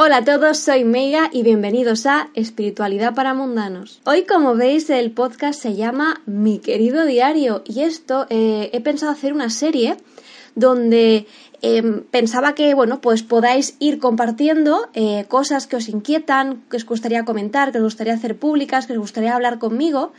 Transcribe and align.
Hola 0.00 0.18
a 0.18 0.24
todos, 0.24 0.58
soy 0.58 0.84
Meiga 0.84 1.28
y 1.32 1.42
bienvenidos 1.42 2.06
a 2.06 2.28
Espiritualidad 2.34 3.16
para 3.16 3.34
Mundanos. 3.34 4.00
Hoy, 4.04 4.26
como 4.26 4.54
veis, 4.54 4.88
el 4.90 5.10
podcast 5.10 5.60
se 5.60 5.74
llama 5.74 6.22
Mi 6.24 6.60
querido 6.60 7.04
diario 7.04 7.64
y 7.66 7.80
esto 7.80 8.28
eh, 8.30 8.70
he 8.72 8.80
pensado 8.80 9.10
hacer 9.10 9.32
una 9.32 9.50
serie 9.50 9.96
donde 10.54 11.26
em, 11.62 12.04
pensaba 12.12 12.54
que, 12.54 12.74
bueno, 12.74 13.00
pues 13.00 13.24
podáis 13.24 13.74
ir 13.80 13.98
compartiendo 13.98 14.88
eh, 14.94 15.24
cosas 15.26 15.66
que 15.66 15.74
os 15.74 15.88
inquietan, 15.88 16.62
que 16.70 16.76
os 16.76 16.86
gustaría 16.86 17.24
comentar, 17.24 17.72
que 17.72 17.78
os 17.78 17.84
gustaría 17.84 18.14
hacer 18.14 18.38
públicas, 18.38 18.86
que 18.86 18.92
os 18.92 19.00
gustaría 19.00 19.34
hablar 19.34 19.58
conmigo 19.58 20.12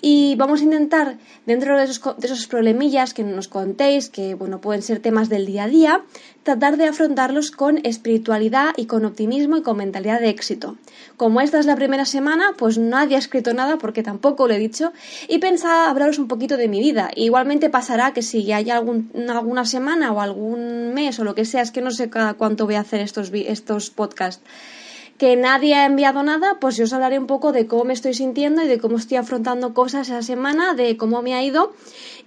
y 0.00 0.36
vamos 0.36 0.60
a 0.60 0.64
intentar, 0.64 1.18
dentro 1.46 1.76
de 1.76 1.84
esos, 1.84 2.00
de 2.18 2.26
esos, 2.26 2.46
problemillas 2.46 3.14
que 3.14 3.24
nos 3.24 3.48
contéis, 3.48 4.08
que 4.08 4.34
bueno, 4.34 4.60
pueden 4.60 4.82
ser 4.82 5.00
temas 5.00 5.28
del 5.28 5.46
día 5.46 5.64
a 5.64 5.68
día, 5.68 6.02
tratar 6.44 6.76
de 6.76 6.86
afrontarlos 6.86 7.50
con 7.50 7.84
espiritualidad 7.84 8.74
y 8.76 8.86
con 8.86 9.04
optimismo 9.04 9.56
y 9.56 9.62
con 9.62 9.76
mentalidad 9.78 10.20
de 10.20 10.28
éxito. 10.28 10.76
Como 11.16 11.40
esta 11.40 11.58
es 11.58 11.66
la 11.66 11.76
primera 11.76 12.04
semana, 12.04 12.54
pues 12.56 12.78
nadie 12.78 13.16
ha 13.16 13.18
escrito 13.18 13.54
nada 13.54 13.78
porque 13.78 14.02
tampoco 14.02 14.46
lo 14.46 14.54
he 14.54 14.58
dicho 14.58 14.92
y 15.28 15.38
pensaba 15.38 15.90
hablaros 15.90 16.18
un 16.18 16.28
poquito 16.28 16.56
de 16.56 16.68
mi 16.68 16.80
vida. 16.80 17.10
Igualmente 17.16 17.70
pasará 17.70 18.12
que 18.12 18.22
si 18.22 18.52
hay 18.52 18.70
algún, 18.70 19.10
alguna 19.28 19.64
semana 19.64 20.12
o 20.12 20.20
algún 20.20 20.94
mes 20.94 21.18
o 21.18 21.24
lo 21.24 21.34
que 21.34 21.44
sea, 21.44 21.62
es 21.62 21.70
que 21.70 21.80
no 21.80 21.90
sé 21.90 22.08
cada 22.08 22.34
cuánto 22.34 22.66
voy 22.66 22.76
a 22.76 22.80
hacer 22.80 23.00
estos, 23.00 23.30
estos 23.32 23.90
podcasts 23.90 24.42
que 25.18 25.36
nadie 25.36 25.74
ha 25.74 25.84
enviado 25.84 26.22
nada, 26.22 26.58
pues 26.60 26.76
yo 26.76 26.84
os 26.84 26.92
hablaré 26.92 27.18
un 27.18 27.26
poco 27.26 27.50
de 27.50 27.66
cómo 27.66 27.84
me 27.84 27.92
estoy 27.92 28.14
sintiendo 28.14 28.62
y 28.62 28.68
de 28.68 28.78
cómo 28.78 28.96
estoy 28.96 29.16
afrontando 29.16 29.74
cosas 29.74 30.08
esa 30.08 30.22
semana, 30.22 30.74
de 30.74 30.96
cómo 30.96 31.22
me 31.22 31.34
ha 31.34 31.42
ido. 31.42 31.72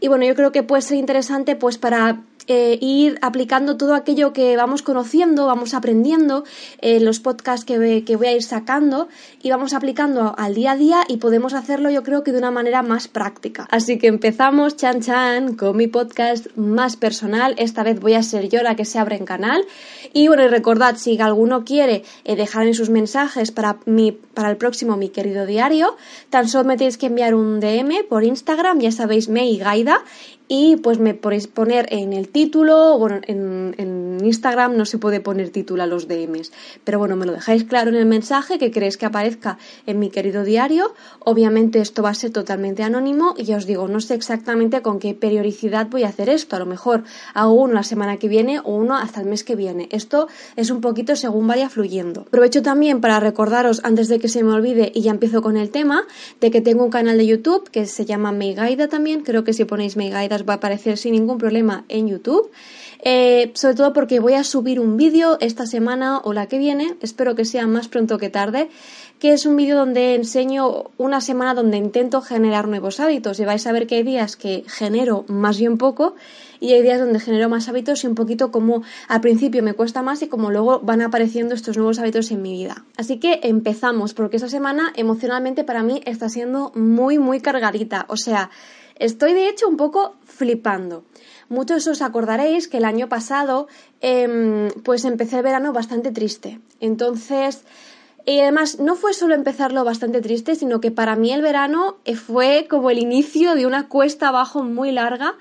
Y 0.01 0.09
bueno, 0.09 0.25
yo 0.25 0.35
creo 0.35 0.51
que 0.51 0.61
puede 0.61 0.81
ser 0.81 0.97
interesante 0.97 1.55
pues 1.55 1.77
para 1.77 2.21
eh, 2.47 2.77
ir 2.81 3.19
aplicando 3.21 3.77
todo 3.77 3.93
aquello 3.93 4.33
que 4.33 4.55
vamos 4.57 4.81
conociendo, 4.81 5.45
vamos 5.45 5.73
aprendiendo 5.73 6.43
en 6.79 7.05
los 7.05 7.19
podcasts 7.19 7.65
que, 7.65 8.03
que, 8.05 8.15
voy 8.15 8.27
a 8.27 8.33
ir 8.33 8.43
sacando 8.43 9.07
y 9.43 9.49
vamos 9.49 9.73
aplicando 9.73 10.33
al 10.37 10.55
día 10.55 10.71
a 10.71 10.75
día 10.75 11.03
y 11.07 11.17
podemos 11.17 11.53
hacerlo 11.53 11.89
yo 11.89 12.03
creo 12.03 12.23
que 12.23 12.31
de 12.31 12.37
una 12.37 12.51
manera 12.51 12.81
más 12.81 13.07
práctica. 13.07 13.67
Así 13.69 13.97
que 13.97 14.07
empezamos 14.07 14.75
chan 14.75 15.01
chan 15.01 15.55
con 15.55 15.77
mi 15.77 15.87
podcast 15.87 16.47
más 16.55 16.97
personal. 16.97 17.55
Esta 17.57 17.83
vez 17.83 17.99
voy 17.99 18.15
a 18.15 18.23
ser 18.23 18.49
yo 18.49 18.63
la 18.63 18.75
que 18.75 18.85
se 18.85 18.99
abre 18.99 19.15
en 19.15 19.25
canal. 19.25 19.65
Y 20.13 20.27
bueno, 20.27 20.43
y 20.43 20.47
recordad, 20.47 20.95
si 20.97 21.19
alguno 21.21 21.63
quiere 21.63 22.03
eh, 22.23 22.35
dejar 22.35 22.71
sus 22.73 22.89
mensajes 22.89 23.51
para, 23.51 23.79
para 24.33 24.49
el 24.49 24.57
próximo 24.57 24.97
mi 24.97 25.09
querido 25.09 25.45
diario, 25.45 25.95
tan 26.29 26.47
solo 26.47 26.65
me 26.65 26.77
tenéis 26.77 26.97
que 26.97 27.07
enviar 27.07 27.33
un 27.35 27.59
DM 27.59 28.05
por 28.07 28.23
Instagram, 28.23 28.79
ya 28.79 28.91
sabéis, 28.91 29.29
me 29.29 29.51
Gaida, 29.57 30.03
y 30.53 30.75
pues 30.75 30.99
me 30.99 31.13
podéis 31.13 31.47
poner 31.47 31.87
en 31.93 32.11
el 32.11 32.27
título, 32.27 32.97
bueno, 32.99 33.21
en, 33.25 33.73
en, 33.77 34.00
Instagram 34.25 34.75
no 34.75 34.85
se 34.85 34.97
puede 34.97 35.19
poner 35.19 35.49
título 35.49 35.83
a 35.83 35.87
los 35.87 36.07
DMs, 36.07 36.51
pero 36.83 36.99
bueno, 36.99 37.15
me 37.15 37.25
lo 37.25 37.33
dejáis 37.33 37.63
claro 37.63 37.89
en 37.89 37.95
el 37.95 38.05
mensaje 38.05 38.57
que 38.57 38.71
queréis 38.71 38.97
que 38.97 39.05
aparezca 39.05 39.57
en 39.85 39.99
mi 39.99 40.09
querido 40.09 40.43
diario. 40.43 40.93
Obviamente 41.19 41.79
esto 41.79 42.03
va 42.03 42.09
a 42.09 42.13
ser 42.13 42.31
totalmente 42.31 42.83
anónimo 42.83 43.35
y 43.37 43.43
ya 43.43 43.57
os 43.57 43.65
digo, 43.65 43.87
no 43.87 43.99
sé 43.99 44.15
exactamente 44.15 44.81
con 44.81 44.99
qué 44.99 45.13
periodicidad 45.13 45.87
voy 45.87 46.03
a 46.03 46.09
hacer 46.09 46.29
esto. 46.29 46.55
A 46.55 46.59
lo 46.59 46.65
mejor 46.65 47.03
hago 47.33 47.53
uno 47.53 47.73
la 47.73 47.83
semana 47.83 48.17
que 48.17 48.27
viene 48.27 48.59
o 48.59 48.75
uno 48.75 48.97
hasta 48.97 49.21
el 49.21 49.27
mes 49.27 49.43
que 49.43 49.55
viene. 49.55 49.87
Esto 49.91 50.27
es 50.55 50.69
un 50.71 50.81
poquito 50.81 51.15
según 51.15 51.47
vaya 51.47 51.69
fluyendo. 51.69 52.21
Aprovecho 52.21 52.61
también 52.61 53.01
para 53.01 53.19
recordaros, 53.19 53.81
antes 53.83 54.07
de 54.07 54.19
que 54.19 54.27
se 54.27 54.43
me 54.43 54.51
olvide 54.51 54.91
y 54.93 55.01
ya 55.01 55.11
empiezo 55.11 55.41
con 55.41 55.57
el 55.57 55.69
tema, 55.69 56.03
de 56.39 56.51
que 56.51 56.61
tengo 56.61 56.83
un 56.83 56.91
canal 56.91 57.17
de 57.17 57.25
YouTube 57.25 57.69
que 57.69 57.85
se 57.85 58.05
llama 58.05 58.31
Meigaida 58.31 58.87
también. 58.87 59.21
Creo 59.21 59.43
que 59.43 59.53
si 59.53 59.65
ponéis 59.65 59.97
Meigaida 59.97 60.37
va 60.43 60.53
a 60.53 60.57
aparecer 60.57 60.97
sin 60.97 61.13
ningún 61.13 61.37
problema 61.37 61.85
en 61.89 62.07
YouTube. 62.07 62.51
Eh, 63.03 63.51
sobre 63.55 63.75
todo 63.75 63.93
porque 63.93 64.19
voy 64.19 64.33
a 64.33 64.43
subir 64.43 64.79
un 64.79 64.95
vídeo 64.95 65.37
esta 65.39 65.65
semana 65.65 66.19
o 66.19 66.33
la 66.33 66.47
que 66.47 66.59
viene, 66.59 66.95
espero 67.01 67.35
que 67.35 67.45
sea 67.45 67.65
más 67.65 67.87
pronto 67.87 68.19
que 68.19 68.29
tarde, 68.29 68.69
que 69.17 69.33
es 69.33 69.47
un 69.47 69.55
vídeo 69.55 69.75
donde 69.75 70.13
enseño 70.13 70.91
una 70.97 71.19
semana 71.19 71.55
donde 71.55 71.77
intento 71.77 72.21
generar 72.21 72.67
nuevos 72.67 72.99
hábitos 72.99 73.39
y 73.39 73.45
vais 73.45 73.65
a 73.65 73.71
ver 73.71 73.87
que 73.87 73.95
hay 73.95 74.03
días 74.03 74.35
que 74.35 74.63
genero 74.67 75.25
más 75.27 75.57
bien 75.57 75.79
poco 75.79 76.15
y 76.59 76.73
hay 76.73 76.83
días 76.83 76.99
donde 76.99 77.19
genero 77.19 77.49
más 77.49 77.67
hábitos 77.69 78.03
y 78.03 78.07
un 78.07 78.13
poquito 78.13 78.51
como 78.51 78.83
al 79.07 79.21
principio 79.21 79.63
me 79.63 79.73
cuesta 79.73 80.03
más 80.03 80.21
y 80.21 80.27
como 80.27 80.51
luego 80.51 80.79
van 80.81 81.01
apareciendo 81.01 81.55
estos 81.55 81.77
nuevos 81.77 81.97
hábitos 81.97 82.29
en 82.29 82.43
mi 82.43 82.53
vida. 82.53 82.85
Así 82.97 83.17
que 83.19 83.39
empezamos 83.43 84.13
porque 84.13 84.37
esta 84.37 84.49
semana 84.49 84.93
emocionalmente 84.95 85.63
para 85.63 85.81
mí 85.81 86.01
está 86.05 86.29
siendo 86.29 86.71
muy 86.75 87.17
muy 87.17 87.41
cargadita, 87.41 88.05
o 88.09 88.17
sea, 88.17 88.51
Estoy 89.01 89.33
de 89.33 89.49
hecho 89.49 89.67
un 89.67 89.77
poco 89.77 90.13
flipando. 90.25 91.03
Muchos 91.51 91.85
os 91.85 92.01
acordaréis 92.01 92.69
que 92.69 92.77
el 92.77 92.85
año 92.85 93.09
pasado 93.09 93.67
em, 93.99 94.71
pues 94.85 95.03
empecé 95.03 95.35
el 95.35 95.43
verano 95.43 95.73
bastante 95.73 96.09
triste. 96.09 96.61
Entonces, 96.79 97.65
y 98.25 98.39
además 98.39 98.79
no 98.79 98.95
fue 98.95 99.13
solo 99.13 99.35
empezarlo 99.35 99.83
bastante 99.83 100.21
triste, 100.21 100.55
sino 100.55 100.79
que 100.79 100.91
para 100.91 101.17
mí 101.17 101.33
el 101.33 101.41
verano 101.41 101.97
eh, 102.05 102.15
fue 102.15 102.67
como 102.69 102.89
el 102.89 102.99
inicio 102.99 103.53
de 103.55 103.65
una 103.65 103.89
cuesta 103.89 104.29
abajo 104.29 104.63
muy 104.63 104.93
larga 104.93 105.35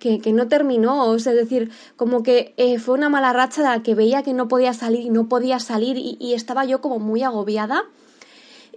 que, 0.00 0.18
no 0.32 0.48
terminó, 0.48 1.14
es 1.14 1.22
decir, 1.22 1.70
como 1.94 2.24
que 2.24 2.54
eh, 2.56 2.80
fue 2.80 2.96
una 2.96 3.08
mala 3.08 3.32
racha 3.32 3.62
de 3.62 3.68
la 3.68 3.84
que 3.84 3.94
veía 3.94 4.24
que 4.24 4.34
no 4.34 4.48
podía 4.48 4.74
salir 4.74 5.02
y 5.02 5.10
no 5.10 5.28
podía 5.28 5.60
salir 5.60 5.96
y 5.96 6.34
estaba 6.34 6.64
yo 6.64 6.80
como 6.80 6.98
muy 6.98 7.22
agobiada 7.22 7.84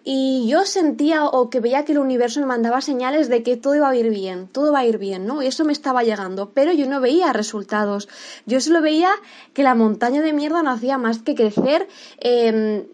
y 0.07 0.47
yo 0.47 0.65
sentía 0.65 1.25
o 1.25 1.49
que 1.49 1.59
veía 1.59 1.83
que 1.83 1.93
el 1.93 1.97
universo 1.97 2.39
me 2.39 2.45
mandaba 2.45 2.79
señales 2.79 3.27
de 3.27 3.41
que 3.41 3.57
todo 3.57 3.73
iba 3.73 3.89
a 3.89 3.95
ir 3.95 4.11
bien, 4.11 4.47
todo 4.47 4.71
va 4.71 4.79
a 4.79 4.85
ir 4.85 4.99
bien, 4.99 5.25
¿no? 5.25 5.41
Y 5.41 5.47
eso 5.47 5.65
me 5.65 5.73
estaba 5.73 6.03
llegando, 6.03 6.51
pero 6.53 6.71
yo 6.71 6.87
no 6.87 7.01
veía 7.01 7.33
resultados. 7.33 8.07
Yo 8.45 8.61
solo 8.61 8.83
veía 8.83 9.09
que 9.53 9.63
la 9.63 9.73
montaña 9.73 10.21
de 10.21 10.31
mierda 10.31 10.61
no 10.61 10.69
hacía 10.69 10.99
más 10.99 11.23
que 11.23 11.33
crecer. 11.33 11.87
Em, 12.19 12.85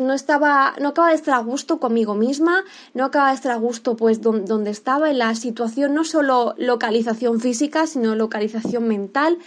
no 0.00 0.12
estaba, 0.12 0.74
no 0.80 0.88
acaba 0.88 1.10
de 1.10 1.14
estar 1.14 1.34
a 1.34 1.38
gusto 1.38 1.78
conmigo 1.78 2.16
misma, 2.16 2.64
no 2.94 3.04
acaba 3.04 3.28
de 3.28 3.36
estar 3.36 3.52
a 3.52 3.56
gusto 3.56 3.96
pues 3.96 4.20
donde, 4.20 4.70
estaba 4.70 5.08
en 5.08 5.18
la 5.18 5.36
situación, 5.36 5.94
no 5.94 6.02
solo 6.02 6.56
localización 6.58 7.38
física, 7.38 7.86
sino 7.86 8.16
localización 8.16 8.88
mental. 8.88 9.38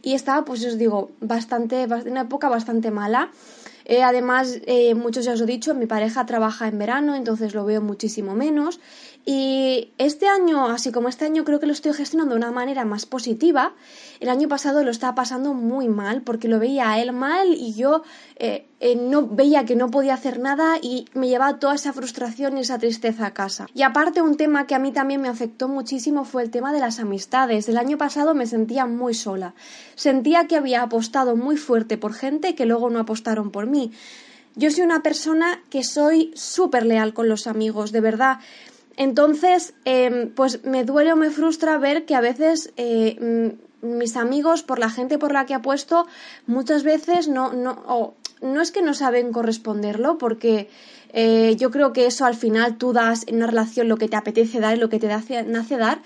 Y 0.00 0.14
estaba, 0.14 0.46
pues 0.46 0.64
os 0.64 0.78
digo, 0.78 1.10
bastante, 1.20 1.86
una 2.06 2.22
época 2.22 2.48
bastante 2.48 2.90
mala. 2.90 3.30
Eh, 3.84 4.02
además, 4.02 4.60
eh, 4.66 4.94
muchos 4.94 5.24
ya 5.24 5.32
os 5.34 5.40
he 5.40 5.46
dicho, 5.46 5.74
mi 5.74 5.86
pareja 5.86 6.24
trabaja 6.26 6.68
en 6.68 6.78
verano, 6.78 7.14
entonces 7.14 7.54
lo 7.54 7.64
veo 7.64 7.82
muchísimo 7.82 8.34
menos. 8.34 8.80
Y 9.26 9.92
este 9.96 10.28
año, 10.28 10.66
así 10.66 10.92
como 10.92 11.08
este 11.08 11.24
año, 11.24 11.44
creo 11.44 11.58
que 11.58 11.66
lo 11.66 11.72
estoy 11.72 11.94
gestionando 11.94 12.34
de 12.34 12.38
una 12.40 12.52
manera 12.52 12.84
más 12.84 13.06
positiva. 13.06 13.72
El 14.20 14.28
año 14.28 14.48
pasado 14.48 14.84
lo 14.84 14.90
estaba 14.90 15.14
pasando 15.14 15.54
muy 15.54 15.88
mal 15.88 16.20
porque 16.20 16.46
lo 16.46 16.58
veía 16.58 16.90
a 16.90 17.00
él 17.00 17.12
mal 17.12 17.48
y 17.54 17.72
yo 17.72 18.02
eh, 18.36 18.66
eh, 18.80 18.96
no 18.96 19.26
veía 19.26 19.64
que 19.64 19.76
no 19.76 19.90
podía 19.90 20.12
hacer 20.12 20.40
nada 20.40 20.76
y 20.80 21.06
me 21.14 21.28
llevaba 21.28 21.58
toda 21.58 21.74
esa 21.74 21.94
frustración 21.94 22.58
y 22.58 22.60
esa 22.60 22.78
tristeza 22.78 23.24
a 23.24 23.32
casa. 23.32 23.66
Y 23.74 23.80
aparte 23.80 24.20
un 24.20 24.36
tema 24.36 24.66
que 24.66 24.74
a 24.74 24.78
mí 24.78 24.92
también 24.92 25.22
me 25.22 25.28
afectó 25.28 25.68
muchísimo 25.68 26.26
fue 26.26 26.42
el 26.42 26.50
tema 26.50 26.74
de 26.74 26.80
las 26.80 26.98
amistades. 26.98 27.66
El 27.66 27.78
año 27.78 27.96
pasado 27.96 28.34
me 28.34 28.46
sentía 28.46 28.84
muy 28.84 29.14
sola. 29.14 29.54
Sentía 29.94 30.46
que 30.48 30.56
había 30.56 30.82
apostado 30.82 31.34
muy 31.34 31.56
fuerte 31.56 31.96
por 31.96 32.12
gente 32.12 32.54
que 32.54 32.66
luego 32.66 32.90
no 32.90 32.98
apostaron 32.98 33.50
por 33.50 33.66
mí. 33.66 33.90
Yo 34.56 34.70
soy 34.70 34.84
una 34.84 35.02
persona 35.02 35.62
que 35.70 35.82
soy 35.82 36.30
súper 36.36 36.86
leal 36.86 37.12
con 37.12 37.28
los 37.28 37.46
amigos, 37.46 37.90
de 37.90 38.00
verdad. 38.00 38.38
Entonces, 38.96 39.74
em, 39.84 40.30
pues 40.30 40.64
me 40.64 40.84
duele 40.84 41.12
o 41.12 41.16
me 41.16 41.30
frustra 41.30 41.78
ver 41.78 42.04
que 42.04 42.14
a 42.14 42.20
veces 42.20 42.72
eh, 42.76 43.56
mis 43.84 44.16
amigos, 44.16 44.62
por 44.62 44.78
la 44.78 44.90
gente 44.90 45.18
por 45.18 45.32
la 45.32 45.46
que 45.46 45.54
apuesto, 45.54 46.06
muchas 46.46 46.82
veces 46.82 47.28
no, 47.28 47.52
no, 47.52 48.14
no 48.40 48.60
es 48.60 48.70
que 48.70 48.82
no 48.82 48.94
saben 48.94 49.32
corresponderlo, 49.32 50.18
porque 50.18 50.68
eh, 51.12 51.54
yo 51.56 51.70
creo 51.70 51.92
que 51.92 52.06
eso 52.06 52.24
al 52.24 52.34
final 52.34 52.76
tú 52.76 52.92
das 52.92 53.24
en 53.26 53.36
una 53.36 53.46
relación 53.46 53.88
lo 53.88 53.96
que 53.96 54.08
te 54.08 54.16
apetece 54.16 54.60
dar 54.60 54.76
y 54.76 54.80
lo 54.80 54.88
que 54.88 54.98
te 54.98 55.08
nace 55.08 55.76
dar, 55.76 56.00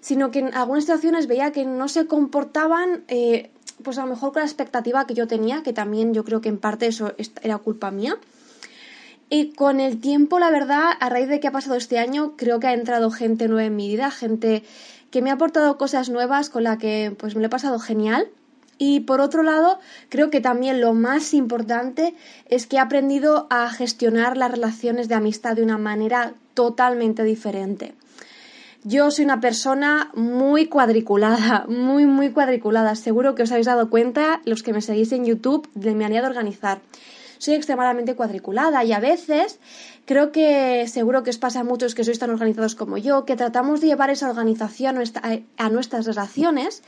sino 0.00 0.30
que 0.30 0.40
en 0.40 0.54
algunas 0.54 0.84
situaciones 0.84 1.26
veía 1.26 1.52
que 1.52 1.64
no 1.64 1.88
se 1.88 2.06
comportaban, 2.06 3.04
eh, 3.08 3.50
pues 3.82 3.98
a 3.98 4.02
lo 4.02 4.08
mejor 4.08 4.32
con 4.32 4.40
la 4.40 4.46
expectativa 4.46 5.06
que 5.06 5.14
yo 5.14 5.26
tenía, 5.26 5.62
que 5.62 5.72
también 5.72 6.14
yo 6.14 6.24
creo 6.24 6.40
que 6.40 6.48
en 6.48 6.58
parte 6.58 6.86
eso 6.86 7.12
era 7.42 7.58
culpa 7.58 7.90
mía. 7.90 8.18
Y 9.34 9.54
con 9.54 9.80
el 9.80 9.98
tiempo, 9.98 10.38
la 10.38 10.50
verdad, 10.50 10.90
a 11.00 11.08
raíz 11.08 11.26
de 11.26 11.40
que 11.40 11.48
ha 11.48 11.52
pasado 11.52 11.76
este 11.76 11.98
año, 11.98 12.34
creo 12.36 12.60
que 12.60 12.66
ha 12.66 12.74
entrado 12.74 13.10
gente 13.10 13.48
nueva 13.48 13.64
en 13.64 13.74
mi 13.74 13.88
vida, 13.88 14.10
gente 14.10 14.62
que 15.10 15.22
me 15.22 15.30
ha 15.30 15.32
aportado 15.32 15.78
cosas 15.78 16.10
nuevas 16.10 16.50
con 16.50 16.64
la 16.64 16.76
que 16.76 17.16
pues 17.18 17.34
me 17.34 17.40
lo 17.40 17.46
he 17.46 17.48
pasado 17.48 17.78
genial. 17.78 18.28
Y 18.76 19.00
por 19.00 19.22
otro 19.22 19.42
lado, 19.42 19.78
creo 20.10 20.28
que 20.28 20.42
también 20.42 20.82
lo 20.82 20.92
más 20.92 21.32
importante 21.32 22.14
es 22.50 22.66
que 22.66 22.76
he 22.76 22.78
aprendido 22.78 23.46
a 23.48 23.70
gestionar 23.70 24.36
las 24.36 24.50
relaciones 24.50 25.08
de 25.08 25.14
amistad 25.14 25.56
de 25.56 25.62
una 25.62 25.78
manera 25.78 26.34
totalmente 26.52 27.24
diferente. 27.24 27.94
Yo 28.84 29.10
soy 29.10 29.24
una 29.24 29.40
persona 29.40 30.10
muy 30.12 30.66
cuadriculada, 30.66 31.64
muy, 31.68 32.04
muy 32.04 32.32
cuadriculada. 32.32 32.96
Seguro 32.96 33.34
que 33.34 33.44
os 33.44 33.50
habéis 33.50 33.64
dado 33.64 33.88
cuenta, 33.88 34.42
los 34.44 34.62
que 34.62 34.74
me 34.74 34.82
seguís 34.82 35.10
en 35.12 35.24
YouTube, 35.24 35.70
de 35.72 35.94
mi 35.94 36.02
manera 36.02 36.20
de 36.20 36.28
organizar 36.28 36.82
soy 37.42 37.54
extremadamente 37.54 38.14
cuadriculada 38.14 38.84
y 38.84 38.92
a 38.92 39.00
veces 39.00 39.58
creo 40.04 40.30
que 40.30 40.86
seguro 40.86 41.24
que 41.24 41.30
os 41.30 41.38
pasa 41.38 41.60
a 41.60 41.64
muchos 41.64 41.96
que 41.96 42.04
sois 42.06 42.20
tan 42.20 42.30
organizados 42.30 42.76
como 42.76 42.98
yo, 42.98 43.24
que 43.26 43.34
tratamos 43.34 43.80
de 43.80 43.88
llevar 43.88 44.10
esa 44.10 44.30
organización 44.30 45.02
a, 45.58 45.68
nuestras 45.68 46.06
relaciones 46.06 46.84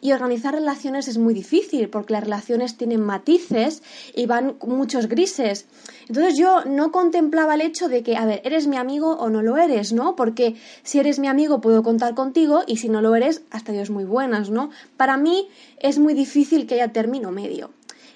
y 0.00 0.10
organizar 0.10 0.54
relaciones 0.54 1.06
es 1.06 1.18
muy 1.18 1.34
difícil 1.34 1.88
porque 1.88 2.14
las 2.14 2.24
relaciones 2.24 2.76
tienen 2.76 3.00
matices 3.00 3.84
y 4.16 4.26
van 4.26 4.56
muchos 4.66 5.06
grises. 5.06 5.66
Entonces 6.08 6.36
yo 6.36 6.64
no 6.64 6.90
contemplaba 6.90 7.54
el 7.54 7.60
hecho 7.60 7.88
de 7.88 8.02
que, 8.02 8.16
a 8.16 8.26
ver, 8.26 8.42
¿eres 8.42 8.66
mi 8.66 8.78
amigo 8.78 9.12
o 9.12 9.30
no 9.30 9.40
lo 9.40 9.56
eres, 9.56 9.92
no? 9.92 10.16
Porque 10.16 10.56
si 10.82 10.98
eres 10.98 11.20
mi 11.20 11.28
amigo 11.28 11.60
puedo 11.60 11.84
contar 11.84 12.16
contigo 12.16 12.64
y 12.66 12.78
si 12.78 12.88
no 12.88 13.00
lo 13.02 13.14
eres, 13.14 13.42
hasta 13.50 13.70
Dios 13.70 13.90
muy 13.90 14.02
buenas, 14.02 14.50
¿no? 14.50 14.70
Para 14.96 15.16
mí 15.16 15.46
es 15.78 16.00
muy 16.00 16.14
difícil 16.14 16.66
que 16.66 16.74
haya 16.74 16.92
término 16.92 17.30
medio. 17.30 17.70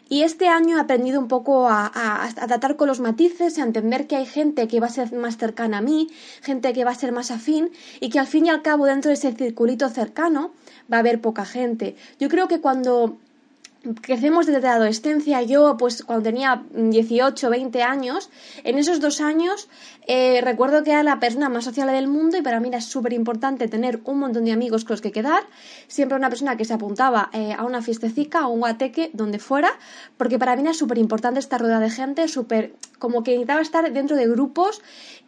Y 0.09 0.23
este 0.23 0.47
año 0.47 0.77
he 0.77 0.81
aprendido 0.81 1.19
un 1.19 1.27
poco 1.27 1.69
a, 1.69 1.91
tratar 2.35 2.77
con 2.77 2.87
los 2.87 3.01
matices, 3.01 3.59
a 3.59 3.65
entender 3.65 4.07
que 4.07 4.17
hay 4.17 4.27
gente 4.27 4.69
que 4.69 4.79
va 4.79 4.87
a 4.87 4.91
ser 4.91 5.13
más 5.13 5.37
cercana 5.37 5.79
a 5.79 5.81
mí, 5.83 6.09
gente 6.43 6.73
que 6.73 6.85
va 6.85 6.93
a 6.93 6.95
ser 6.95 7.11
más 7.11 7.33
afín 7.33 7.73
y 7.99 8.09
que 8.09 8.21
al 8.21 8.29
fin 8.29 8.47
y 8.47 8.51
al 8.51 8.63
cabo 8.63 8.87
dentro 8.87 9.09
de 9.09 9.15
ese 9.15 9.33
circulito 9.33 9.89
cercano 9.89 10.53
va 10.93 10.99
a 10.99 11.01
haber 11.01 11.21
poca 11.21 11.45
gente. 11.45 11.97
Yo 12.21 12.29
creo 12.29 12.47
que 12.47 12.61
cuando 12.61 13.19
crecemos 14.01 14.47
desde 14.47 14.61
la 14.61 14.75
adolescencia, 14.75 15.43
yo 15.43 15.77
pues 15.77 16.03
cuando 16.03 16.25
tenía 16.25 16.63
18, 16.73 17.51
20 17.51 17.83
años, 17.83 18.31
en 18.65 18.79
esos 18.79 19.01
dos 19.01 19.21
años 19.21 19.69
eh, 20.07 20.41
recuerdo 20.43 20.85
que 20.85 20.93
era 20.93 21.03
la 21.03 21.19
persona 21.19 21.49
más 21.49 21.65
social 21.65 21.89
del 21.89 22.07
mundo 22.09 22.37
y 22.37 22.43
para 22.43 22.61
mí 22.61 22.69
era 22.69 22.81
súper 22.81 23.13
importante 23.13 23.69
tener 23.69 24.01
un 24.05 24.21
montón 24.21 24.45
de 24.45 24.53
amigos 24.53 24.85
con 24.85 24.95
los 24.95 25.01
que 25.01 25.13
quedar, 25.13 25.43
siempre 25.89 26.17
una 26.17 26.29
persona 26.29 26.57
que 26.57 26.65
se 26.65 26.75
apuntaba 26.75 27.31
eh, 27.33 27.55
a 27.57 27.65
una 27.65 27.83
fiestecica, 27.83 28.41
a 28.41 28.47
un 28.47 28.61
guateque, 28.61 29.11
donde 29.13 29.39
fuera, 29.39 29.71
porque 30.17 30.39
para 30.39 30.55
mí 30.57 30.63
era 30.63 30.75
súper 30.75 30.99
importante 30.99 31.41
estar 31.41 31.61
rodeada 31.61 31.81
de 31.81 31.91
gente, 31.91 32.29
súper 32.29 32.73
como 32.99 33.23
que 33.23 33.33
necesitaba 33.33 33.61
estar 33.61 33.93
dentro 33.93 34.17
de 34.17 34.27
grupos 34.27 34.83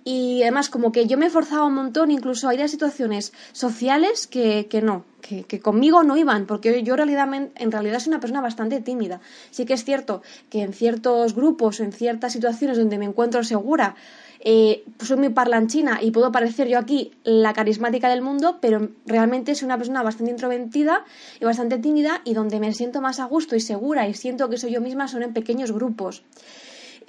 y 0.05 0.43
además 0.43 0.71
como 0.71 0.93
que 0.93 1.07
yo 1.07 1.19
me 1.19 1.27
esforzaba 1.27 1.67
un 1.67 1.75
montón 1.75 2.11
incluso 2.11 2.49
a 2.49 2.55
ir 2.55 2.63
a 2.63 2.69
situaciones 2.69 3.33
sociales 3.53 4.27
que, 4.27 4.67
que 4.69 4.81
no, 4.81 5.05
que, 5.21 5.45
que, 5.45 5.61
conmigo 5.61 6.03
no 6.03 6.17
iban, 6.17 6.47
porque 6.47 6.83
yo 6.83 6.97
realidad, 6.97 7.29
en 7.55 7.73
realidad 7.73 7.99
soy 7.99 8.11
una 8.11 8.21
persona 8.21 8.41
bastante 8.41 8.81
tímida. 8.81 9.21
Sí 9.51 9.67
que 9.67 9.75
es 9.75 9.85
cierto 9.85 10.23
que 10.49 10.63
en 10.63 10.73
ciertos 10.73 11.35
grupos 11.35 11.81
o 11.81 11.85
en 11.85 11.93
ciertas 11.93 12.33
situaciones 12.33 12.79
donde 12.79 12.99
me 12.99 13.05
encuentro 13.05 13.45
segura, 13.45 13.97
eh, 14.41 14.85
soy 15.01 15.17
muy 15.17 15.29
parlanchina 15.31 15.99
y 16.01 16.11
puedo 16.11 16.31
parecer 16.31 16.69
yo 16.69 16.79
aquí 16.79 17.13
la 17.25 17.53
carismática 17.53 18.09
del 18.09 18.23
mundo, 18.23 18.59
pero 18.61 18.91
realmente 19.05 19.55
soy 19.55 19.67
una 19.67 19.79
persona 19.79 20.03
bastante 20.03 20.31
introvertida 20.31 21.05
y 21.41 21.45
bastante 21.45 21.79
tímida 21.79 22.23
y 22.25 22.35
donde 22.35 22.61
me 22.61 22.73
siento 22.73 23.01
más 23.01 23.19
a 23.21 23.25
gusto 23.25 23.57
y 23.57 23.61
segura 23.61 24.09
y 24.09 24.15
siento 24.15 24.49
que 24.49 24.57
soy 24.57 24.73
yo 24.73 24.81
misma 24.81 25.09
son 25.09 25.23
en 25.23 25.33
pequeños 25.33 25.73
grupos. 25.73 26.23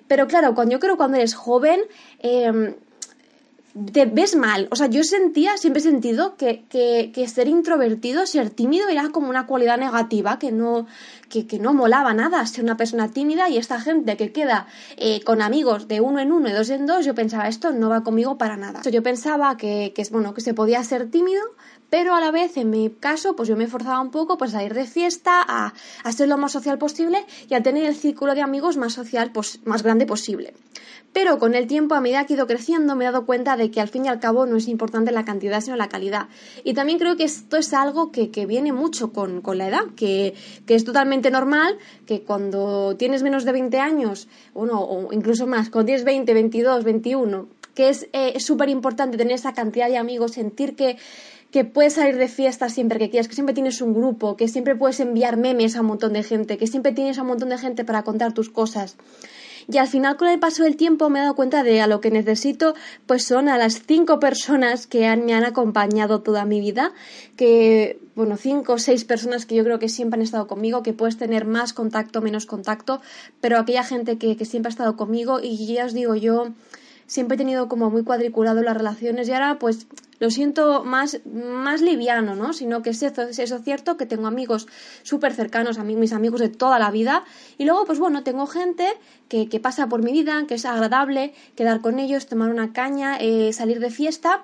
Pero 0.10 0.28
claro, 0.28 0.54
cuando 0.56 0.74
yo 0.74 0.80
creo 0.80 0.98
cuando 0.98 1.18
eres 1.18 1.36
joven, 1.36 1.80
eh, 2.20 2.76
te 3.94 4.06
ves 4.06 4.36
mal. 4.36 4.68
O 4.72 4.76
sea, 4.76 4.88
yo 4.88 5.04
sentía, 5.04 5.58
siempre 5.58 5.82
he 5.82 5.84
sentido 5.84 6.36
que, 6.36 6.64
que, 6.70 7.28
ser 7.28 7.48
introvertido, 7.48 8.26
ser 8.26 8.50
tímido 8.50 8.90
era 8.90 9.10
como 9.10 9.30
una 9.30 9.46
cualidad 9.46 9.78
negativa, 9.78 10.40
que 10.40 10.52
no, 10.52 10.88
que, 11.30 11.60
no 11.60 11.74
molaba 11.74 12.14
nada 12.14 12.46
ser 12.46 12.64
una 12.64 12.78
persona 12.78 13.10
tímida 13.12 13.50
y 13.50 13.58
esta 13.58 13.80
gente 13.80 14.18
que 14.18 14.32
queda 14.32 14.68
eh, 14.98 15.22
con 15.24 15.42
amigos 15.42 15.88
de 15.88 16.02
uno 16.02 16.20
en 16.20 16.32
uno 16.32 16.50
y 16.50 16.52
dos 16.52 16.70
en 16.70 16.86
dos, 16.86 17.06
yo 17.06 17.16
pensaba, 17.16 17.48
esto 17.48 17.72
no 17.72 17.90
va 17.90 18.04
conmigo 18.04 18.38
para 18.38 18.58
nada. 18.58 18.82
Yo 18.90 19.04
pensaba 19.04 19.56
que, 19.58 19.94
que, 19.96 20.04
bueno, 20.12 20.34
que 20.34 20.42
se 20.42 20.54
podía 20.54 20.84
ser 20.84 21.10
tímido, 21.10 21.42
pero 21.90 22.16
a 22.16 22.20
la 22.20 22.32
vez, 22.32 22.58
en 22.58 22.70
mi 22.70 22.90
caso, 22.90 23.36
pues 23.36 23.50
yo 23.50 23.56
me 23.56 23.64
esforzaba 23.64 24.00
un 24.00 24.12
poco 24.12 24.38
pues, 24.38 24.54
a 24.56 24.64
ir 24.64 24.74
de 24.74 24.86
fiesta, 24.86 25.44
a, 25.48 25.74
a 26.04 26.12
ser 26.12 26.28
lo 26.28 26.38
más 26.38 26.52
social 26.52 26.78
posible 26.78 27.26
y 27.50 27.54
a 27.56 27.64
tener 27.64 27.86
el 27.86 27.96
círculo 27.96 28.36
de 28.36 28.42
amigos 28.42 28.78
más 28.78 28.94
social, 28.94 29.32
pues, 29.32 29.60
más 29.66 29.84
grande 29.84 30.06
posible. 30.06 30.54
Pero 31.12 31.40
con 31.40 31.56
el 31.56 31.66
tiempo, 31.66 31.96
a 31.96 32.02
medida 32.02 32.26
que 32.26 32.34
he 32.34 32.36
ido 32.36 32.46
creciendo, 32.46 32.96
me 32.96 33.06
he 33.06 33.12
dado 33.12 33.26
cuenta 33.26 33.58
de 33.58 33.72
que 33.72 33.82
al 33.82 33.88
fin 33.88 34.06
y 34.06 34.10
al 34.10 34.20
cabo 34.20 34.46
no 34.46 34.58
es 34.58 34.68
importante 34.68 35.12
la 35.12 35.26
cantidad, 35.26 35.60
sino 35.60 35.76
la 35.76 35.90
calidad. 35.90 36.28
Y 36.64 36.76
también 36.76 37.00
creo 37.00 37.18
que 37.18 37.24
esto 37.24 37.58
es 37.58 37.74
algo 37.74 38.12
que, 38.12 38.30
viene 38.46 38.72
mucho 38.72 39.12
con, 39.12 39.42
la 39.58 39.68
edad, 39.68 39.86
que, 39.96 40.36
es 40.68 40.86
totalmente 40.86 41.19
normal 41.30 41.78
que 42.06 42.24
cuando 42.24 42.96
tienes 42.98 43.22
menos 43.22 43.44
de 43.44 43.52
20 43.52 43.78
años, 43.80 44.28
uno, 44.54 44.82
o 44.82 45.12
incluso 45.12 45.46
más, 45.46 45.70
cuando 45.70 45.88
tienes 45.88 46.06
20, 46.06 46.34
22, 46.34 46.84
21, 46.84 47.48
que 47.76 47.90
es 47.90 48.08
eh, 48.14 48.40
súper 48.40 48.70
importante 48.70 49.18
tener 49.18 49.34
esa 49.34 49.54
cantidad 49.54 49.90
de 49.90 49.98
amigos, 49.98 50.32
sentir 50.32 50.76
que 50.76 50.98
que 51.52 51.66
puedes 51.66 51.94
salir 51.94 52.18
de 52.18 52.28
fiesta 52.28 52.70
siempre 52.70 53.00
que 53.00 53.10
quieras, 53.10 53.28
que 53.28 53.34
siempre 53.34 53.56
tienes 53.56 53.82
un 53.82 53.94
grupo, 53.94 54.38
que 54.38 54.48
siempre 54.48 54.76
puedes 54.76 55.00
enviar 55.00 55.36
memes 55.38 55.76
a 55.76 55.82
un 55.82 55.88
montón 55.88 56.14
de 56.14 56.24
gente, 56.24 56.58
que 56.58 56.68
siempre 56.68 56.92
tienes 56.92 57.18
a 57.18 57.24
un 57.24 57.30
montón 57.30 57.50
de 57.50 57.58
gente 57.58 57.84
para 57.84 58.04
contar 58.04 58.34
tus 58.34 58.50
cosas. 58.50 58.98
Y 59.72 59.78
al 59.78 59.88
final, 59.88 60.18
con 60.18 60.28
el 60.28 60.40
paso 60.40 60.64
del 60.64 60.76
tiempo, 60.76 61.12
me 61.12 61.20
he 61.20 61.22
dado 61.22 61.36
cuenta 61.36 61.62
de 61.62 61.80
a 61.80 61.86
lo 61.86 62.02
que 62.02 62.10
necesito, 62.10 62.74
pues 63.06 63.24
son 63.24 63.48
a 63.50 63.58
las 63.58 63.84
cinco 63.86 64.20
personas 64.20 64.88
que 64.88 65.16
me 65.18 65.36
han 65.36 65.46
acompañado 65.46 66.22
toda 66.22 66.44
mi 66.44 66.60
vida, 66.60 66.92
que, 67.36 68.00
bueno, 68.16 68.36
cinco 68.36 68.74
o 68.74 68.78
seis 68.80 69.06
personas 69.06 69.46
que 69.46 69.54
yo 69.54 69.64
creo 69.64 69.78
que 69.78 69.88
siempre 69.88 70.18
han 70.18 70.24
estado 70.24 70.48
conmigo, 70.48 70.82
que 70.82 70.94
puedes 70.94 71.18
tener 71.18 71.46
más 71.46 71.74
contacto, 71.74 72.20
menos 72.22 72.48
contacto, 72.48 73.00
pero 73.42 73.60
aquella 73.60 73.84
gente 73.84 74.18
que, 74.18 74.36
que 74.36 74.46
siempre 74.46 74.70
ha 74.70 74.74
estado 74.74 74.96
conmigo 74.96 75.40
y 75.40 75.56
ya 75.68 75.86
os 75.86 75.94
digo, 75.94 76.16
yo 76.16 76.48
siempre 77.06 77.36
he 77.36 77.38
tenido 77.38 77.68
como 77.68 77.92
muy 77.92 78.04
cuadriculado 78.04 78.64
las 78.64 78.76
relaciones 78.76 79.28
y 79.30 79.34
ahora 79.34 79.60
pues 79.60 79.86
lo 80.20 80.30
siento 80.30 80.84
más, 80.84 81.22
más 81.26 81.82
liviano, 81.82 82.36
¿no? 82.36 82.54
Sino 82.54 82.82
que 82.82 82.92
es 82.92 83.02
eso, 83.02 83.24
es 83.24 83.40
eso 83.40 83.60
cierto, 83.60 83.98
que 83.98 84.06
tengo 84.06 84.28
amigos 84.28 84.68
súper 85.04 85.34
cercanos, 85.34 85.78
a 85.78 85.84
mí, 85.84 85.96
mis 85.96 86.14
amigos 86.14 86.42
de 86.42 86.50
toda 86.50 86.78
la 86.78 86.92
vida, 86.92 87.24
y 87.58 87.66
luego, 87.66 87.86
pues 87.86 88.00
bueno, 88.00 88.24
tengo 88.24 88.46
gente 88.48 88.88
que, 89.28 89.48
que, 89.50 89.60
pasa 89.60 89.88
por 89.88 90.04
mi 90.04 90.12
vida, 90.12 90.46
que 90.48 90.56
es 90.56 90.66
agradable 90.66 91.34
quedar 91.56 91.82
con 91.82 92.00
ellos, 92.00 92.28
tomar 92.28 92.50
una 92.50 92.74
caña, 92.74 93.18
eh, 93.20 93.54
salir 93.54 93.80
de 93.80 93.90
fiesta, 93.90 94.44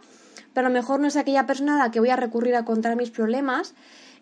pero 0.53 0.67
a 0.67 0.69
lo 0.69 0.73
mejor 0.73 0.99
no 1.01 1.07
es 1.07 1.17
aquella 1.17 1.45
persona 1.45 1.75
a 1.75 1.85
la 1.85 1.91
que 1.91 1.99
voy 1.99 2.09
a 2.09 2.15
recurrir 2.15 2.55
a 2.55 2.63
contar 2.63 2.95
mis 2.95 3.11
problemas. 3.11 3.75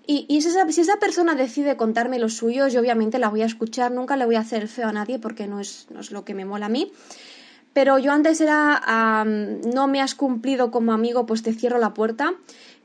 Y, 0.06 0.26
y 0.28 0.42
si, 0.42 0.50
esa, 0.50 0.70
si, 0.70 0.82
esa, 0.82 0.98
persona 0.98 1.36
decide 1.36 1.78
contarme 1.78 2.20
los 2.20 2.34
suyos, 2.34 2.74
yo 2.74 2.82
obviamente 2.82 3.20
la 3.20 3.30
voy 3.30 3.42
a 3.44 3.46
escuchar, 3.46 3.92
nunca 3.92 4.18
le 4.18 4.26
voy 4.26 4.36
a 4.36 4.40
hacer 4.40 4.64
el 4.64 4.68
feo 4.68 4.88
a 4.88 4.92
nadie 4.92 5.20
porque 5.20 5.48
no 5.48 5.62
es, 5.62 5.88
no 5.92 6.02
es 6.02 6.12
lo 6.12 6.26
que 6.26 6.34
me 6.34 6.44
mola 6.44 6.66
a 6.66 6.70
mí. 6.70 6.92
Pero 7.74 7.98
yo 7.98 8.12
antes 8.12 8.40
era, 8.40 9.26
no 9.26 9.88
me 9.88 10.02
has 10.02 10.16
cumplido 10.16 10.72
como 10.72 10.94
amigo, 10.94 11.26
pues 11.26 11.44
te 11.44 11.54
cierro 11.54 11.80
la 11.80 11.94
puerta. 11.94 12.34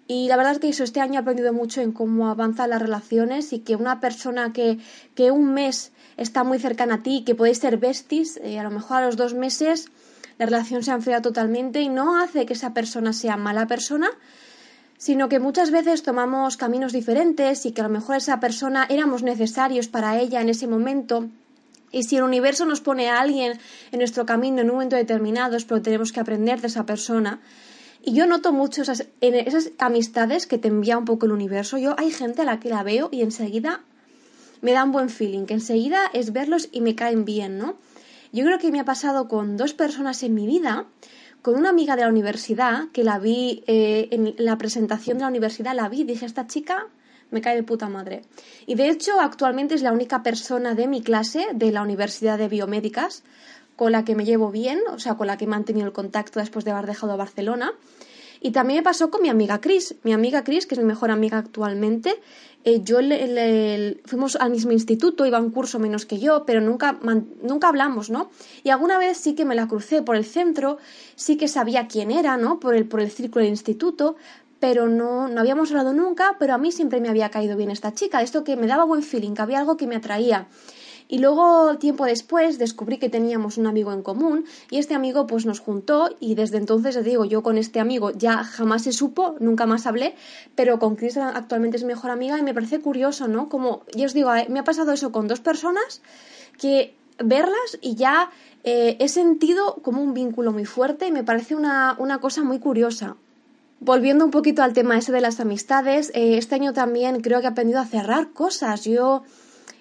Y 0.07 0.29
la 0.29 0.39
verdad 0.39 0.55
es 0.55 0.59
que 0.59 0.71
eso, 0.71 0.85
este 0.85 1.01
año 1.01 1.15
he 1.15 1.19
aprendido 1.19 1.53
mucho 1.53 1.83
en 1.83 1.93
cómo 1.93 2.29
avanzan 2.29 2.71
las 2.71 2.81
relaciones 2.81 3.53
y 3.53 3.59
que 3.59 3.77
una 3.77 4.01
persona 4.01 4.55
que, 4.55 4.79
que 5.15 5.31
un 5.31 5.53
mes 5.53 5.93
está 6.17 6.45
muy 6.45 6.59
cercana 6.59 6.97
a 6.97 7.03
ti, 7.03 7.25
que 7.27 7.35
podéis 7.35 7.59
ser 7.59 7.77
besties, 7.77 8.39
eh, 8.43 8.59
a 8.59 8.63
lo 8.63 8.71
mejor 8.71 8.97
a 8.97 9.07
los 9.07 9.17
dos 9.17 9.35
meses 9.35 9.91
la 10.39 10.47
relación 10.47 10.83
se 10.83 10.93
ha 10.93 10.95
enfriado 10.95 11.23
totalmente 11.23 11.81
y 11.81 11.89
no 11.89 12.19
hace 12.21 12.47
que 12.47 12.55
esa 12.55 12.73
persona 12.73 13.13
sea 13.13 13.37
mala 13.37 13.67
persona, 13.67 14.09
sino 14.97 15.29
que 15.29 15.41
muchas 15.41 15.71
veces 15.71 16.03
tomamos 16.03 16.57
caminos 16.57 16.93
diferentes 16.93 17.67
y 17.67 17.73
que 17.73 17.81
a 17.81 17.85
lo 17.85 17.91
mejor 17.91 18.17
esa 18.17 18.41
persona 18.41 18.87
éramos 18.89 19.23
necesarios 19.23 19.89
para 19.89 20.19
ella 20.19 20.41
en 20.41 20.49
ese 20.49 20.67
momento 20.67 21.29
y 21.91 22.03
si 22.05 22.17
el 22.17 22.23
universo 22.23 22.65
nos 22.65 22.81
pone 22.81 23.09
a 23.09 23.21
alguien 23.21 23.59
en 23.93 23.99
nuestro 23.99 24.27
camino 24.27 24.61
en 24.61 24.69
un 24.69 24.77
momento 24.77 24.97
determinado, 24.97 25.57
es 25.57 25.65
porque 25.65 25.85
tenemos 25.85 26.13
que 26.13 26.21
aprender 26.21 26.61
de 26.61 26.67
esa 26.67 26.87
persona. 26.87 27.41
Y 28.03 28.15
yo 28.15 28.27
noto 28.27 28.53
mucho 28.53 28.83
esas, 28.83 29.07
en 29.21 29.35
esas 29.35 29.71
amistades 29.79 30.47
que 30.47 30.59
te 30.59 30.69
envía 30.69 30.99
un 30.99 31.05
poco 31.05 31.27
el 31.27 31.33
universo. 31.33 31.79
Yo 31.79 31.95
hay 31.99 32.11
gente 32.11 32.43
a 32.43 32.45
la 32.45 32.61
que 32.61 32.69
la 32.69 32.83
veo 32.83 33.09
y 33.11 33.23
enseguida 33.23 33.81
me 34.61 34.73
da 34.73 34.85
un 34.85 34.93
buen 34.93 35.09
feeling, 35.09 35.47
que 35.47 35.55
enseguida 35.55 36.01
es 36.13 36.33
verlos 36.33 36.69
y 36.73 36.81
me 36.81 36.95
caen 36.95 37.25
bien, 37.25 37.59
¿no? 37.59 37.77
Yo 38.33 38.45
creo 38.45 38.59
que 38.59 38.71
me 38.71 38.81
ha 38.81 38.85
pasado 38.85 39.29
con 39.29 39.57
dos 39.57 39.73
personas 39.73 40.23
en 40.23 40.35
mi 40.35 40.47
vida, 40.47 40.87
con 41.43 41.55
una 41.55 41.71
amiga 41.71 41.97
de 41.97 42.03
la 42.03 42.09
universidad, 42.09 42.89
que 42.93 43.05
la 43.05 43.19
vi 43.19 43.63
eh, 43.67 44.09
en 44.11 44.35
la 44.39 44.59
presentación 44.59 45.19
de 45.19 45.23
la 45.23 45.29
universidad, 45.29 45.75
la 45.75 45.89
vi, 45.89 46.05
dije, 46.05 46.27
esta 46.27 46.47
chica 46.47 46.89
me 47.31 47.41
cae 47.41 47.57
de 47.57 47.63
puta 47.63 47.89
madre. 47.89 48.23
Y 48.67 48.75
de 48.75 48.89
hecho, 48.89 49.21
actualmente 49.21 49.75
es 49.75 49.83
la 49.83 49.93
única 49.93 50.23
persona 50.23 50.75
de 50.75 50.87
mi 50.87 51.03
clase, 51.03 51.47
de 51.55 51.73
la 51.73 51.83
Universidad 51.83 52.39
de 52.39 52.49
Biomédicas, 52.49 53.23
con 53.77 53.93
la 53.93 54.05
que 54.05 54.15
me 54.15 54.25
llevo 54.25 54.51
bien, 54.51 54.81
o 54.91 54.99
sea, 54.99 55.15
con 55.15 55.27
la 55.27 55.37
que 55.37 55.45
he 55.45 55.49
mantenido 55.49 55.87
el 55.87 55.93
contacto 55.93 56.41
después 56.41 56.65
de 56.65 56.73
haber 56.73 56.87
dejado 56.87 57.17
Barcelona. 57.17 57.73
Y 58.41 58.53
también 58.53 58.79
me 58.79 58.83
pasó 58.85 59.11
con 59.11 59.23
mi 59.23 59.29
amiga 59.29 59.61
Cris. 59.61 59.97
Mi 60.05 60.13
amiga 60.13 60.45
Cris, 60.45 60.67
que 60.67 60.75
es 60.75 60.81
mi 60.81 60.87
mejor 60.87 61.11
amiga 61.11 61.39
actualmente, 61.39 62.21
eh, 62.65 62.81
yo 62.83 63.01
le, 63.01 64.01
fuimos 64.05 64.37
al 64.37 64.51
mismo 64.51 64.73
instituto, 64.73 65.25
iba 65.27 65.39
a 65.39 65.41
un 65.41 65.51
curso 65.51 65.79
menos 65.79 66.07
que 66.07 66.19
yo, 66.19 66.45
pero 66.45 66.61
nunca, 66.61 66.99
nunca 67.43 67.69
hablamos, 67.69 68.11
¿no? 68.11 68.31
Y 68.63 68.71
alguna 68.71 68.99
vez 68.99 69.17
sí 69.19 69.35
que 69.35 69.45
me 69.45 69.55
la 69.55 69.69
crucé 69.69 70.03
por 70.03 70.17
el 70.17 70.25
centro, 70.25 70.79
sí 71.15 71.37
que 71.37 71.49
sabía 71.49 71.89
quién 71.89 72.11
era, 72.11 72.37
¿no? 72.37 72.61
Por 72.61 72.75
el, 72.75 72.87
por 72.87 73.01
el 73.01 73.11
círculo 73.11 73.45
del 73.45 73.53
instituto, 73.53 74.17
pero 74.61 74.89
no, 74.89 75.29
no 75.29 75.41
habíamos 75.41 75.71
hablado 75.71 75.93
nunca, 75.93 76.37
pero 76.39 76.55
a 76.55 76.59
mí 76.59 76.73
siempre 76.73 77.01
me 77.01 77.09
había 77.09 77.31
caído 77.31 77.57
bien 77.57 77.71
esta 77.71 77.95
chica, 77.95 78.23
esto 78.23 78.45
que 78.45 78.57
me 78.57 78.67
daba 78.67 78.85
buen 78.85 79.03
feeling, 79.03 79.35
que 79.35 79.43
había 79.43 79.59
algo 79.59 79.77
que 79.77 79.87
me 79.87 79.97
atraía. 79.97 80.49
Y 81.11 81.21
luego, 81.21 81.79
tiempo 81.79 82.05
después, 82.05 82.59
descubrí 82.59 82.99
que 82.99 83.09
teníamos 83.09 83.57
un 83.57 83.67
amigo 83.67 83.95
en 83.95 84.03
común 84.03 84.45
y 84.71 84.79
este 84.79 84.95
amigo 84.95 85.27
pues 85.27 85.47
nos 85.47 85.59
juntó 85.59 86.15
y 86.21 86.35
desde 86.35 86.59
entonces, 86.59 86.97
les 86.97 87.05
digo, 87.05 87.25
yo 87.25 87.43
con 87.43 87.57
este 87.57 87.81
amigo 87.81 88.11
ya 88.11 88.45
jamás 88.45 88.83
se 88.83 88.93
supo, 88.93 89.35
nunca 89.41 89.65
más 89.65 89.87
hablé, 89.87 90.15
pero 90.55 90.79
con 90.79 90.97
Chris 90.97 91.17
actualmente 91.17 91.79
es 91.79 91.85
mi 91.85 91.89
mejor 91.89 92.11
amiga 92.11 92.39
y 92.39 92.43
me 92.43 92.53
parece 92.53 92.81
curioso, 92.81 93.27
¿no? 93.27 93.49
Como, 93.49 93.85
yo 93.97 94.05
os 94.05 94.13
digo, 94.13 94.35
eh, 94.35 94.47
me 94.51 94.59
ha 94.59 94.65
pasado 94.65 94.93
eso 94.93 95.11
con 95.11 95.29
dos 95.29 95.41
personas 95.41 96.03
que 96.59 96.95
verlas 97.19 97.79
y 97.81 97.95
ya 97.95 98.31
eh, 98.65 98.99
he 99.01 99.09
sentido 99.09 99.77
como 99.83 100.03
un 100.03 100.13
vínculo 100.13 100.53
muy 100.53 100.67
fuerte 100.67 101.07
y 101.07 101.13
me 101.13 101.25
parece 101.25 101.55
una, 101.55 101.97
una 101.99 102.21
cosa 102.21 102.43
muy 102.43 102.59
curiosa. 102.59 103.17
Volviendo 103.81 104.25
un 104.25 104.31
poquito 104.31 104.63
al 104.63 104.73
tema 104.73 104.99
ese 104.99 105.13
de 105.13 105.21
las 105.21 105.41
amistades, 105.41 106.11
eh, 106.15 106.39
este 106.39 106.55
año 106.55 106.73
también 106.73 107.21
creo 107.21 107.41
que 107.41 107.47
he 107.47 107.51
aprendido 107.51 107.81
a 107.81 107.87
cerrar 107.87 108.33
cosas. 108.33 108.85
Yo, 108.85 109.23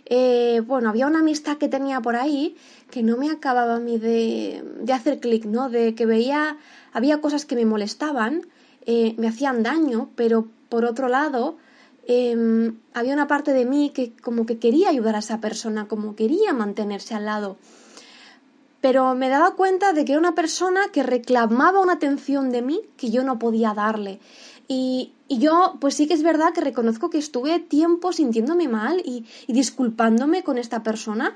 eh, 0.06 0.62
bueno, 0.66 0.89
había 0.89 1.08
una 1.08 1.20
amistad 1.20 1.58
que 1.58 1.68
tenía 1.68 2.01
por 2.01 2.16
ahí 2.16 2.56
que 2.92 3.04
no 3.04 3.18
me 3.18 3.30
acababa 3.30 3.75
a 3.75 3.80
mí 3.80 3.98
de, 3.98 4.63
de 4.82 4.94
hacer 4.94 5.20
clic, 5.20 5.46
¿no? 5.46 5.70
De 5.70 5.96
que 5.96 6.06
veía, 6.06 6.58
había 6.94 7.20
cosas 7.20 7.46
que 7.46 7.56
me 7.56 7.66
molestaban, 7.66 8.48
eh, 8.86 9.16
me 9.18 9.27
hacían 9.27 9.63
daño, 9.63 10.10
pero 10.16 10.48
por 10.70 10.86
otro 10.86 11.10
lado, 11.10 11.58
em, 12.08 12.77
había 12.94 13.13
una 13.13 13.27
parte 13.27 13.51
de 13.51 13.66
mí 13.66 13.92
que 13.94 14.13
como 14.22 14.46
que 14.46 14.60
quería 14.60 14.89
ayudar 14.89 15.16
a 15.16 15.20
esa 15.20 15.42
persona, 15.42 15.88
como 15.88 16.16
quería 16.16 16.54
mantenerse 16.54 17.13
al 17.13 17.25
lado 17.25 17.58
pero 18.81 19.15
me 19.15 19.29
daba 19.29 19.55
cuenta 19.55 19.93
de 19.93 20.05
que 20.05 20.13
era 20.13 20.19
una 20.19 20.36
persona 20.36 20.89
que 20.91 21.03
reclamaba 21.03 21.79
una 21.79 21.93
atención 21.93 22.51
de 22.51 22.62
mí 22.62 22.81
que 22.96 23.10
yo 23.10 23.24
no 23.24 23.39
podía 23.39 23.74
darle. 23.74 24.19
Y, 24.67 25.13
yo, 25.29 25.77
pues 25.79 25.96
sí 25.96 26.07
que 26.07 26.13
es 26.13 26.24
verdad 26.24 26.53
que 26.53 26.62
reconozco 26.62 27.10
que 27.10 27.17
estuve 27.17 27.60
tiempo 27.60 28.13
sintiéndome 28.13 28.67
mal 28.67 29.01
y, 29.03 29.25
disculpándome 29.48 30.43
con 30.43 30.57
esta 30.57 30.84
persona. 30.84 31.36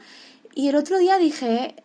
Y 0.53 0.69
el 0.69 0.75
otro 0.75 0.97
día 0.97 1.17
dije, 1.17 1.75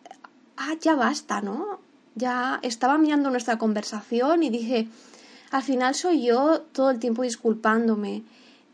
ah, 0.57 0.75
ya 0.79 0.95
basta, 0.95 1.41
¿no? 1.41 1.79
Ya 2.15 2.59
estaba 2.63 2.97
mirando 2.97 3.29
nuestra 3.29 3.57
conversación 3.57 4.43
y 4.43 4.49
dije, 4.49 4.87
al 5.51 5.63
final 5.63 5.95
soy 5.95 6.23
yo 6.23 6.61
todo 6.71 6.91
el 6.91 6.99
tiempo 6.99 7.23
disculpándome. 7.23 8.23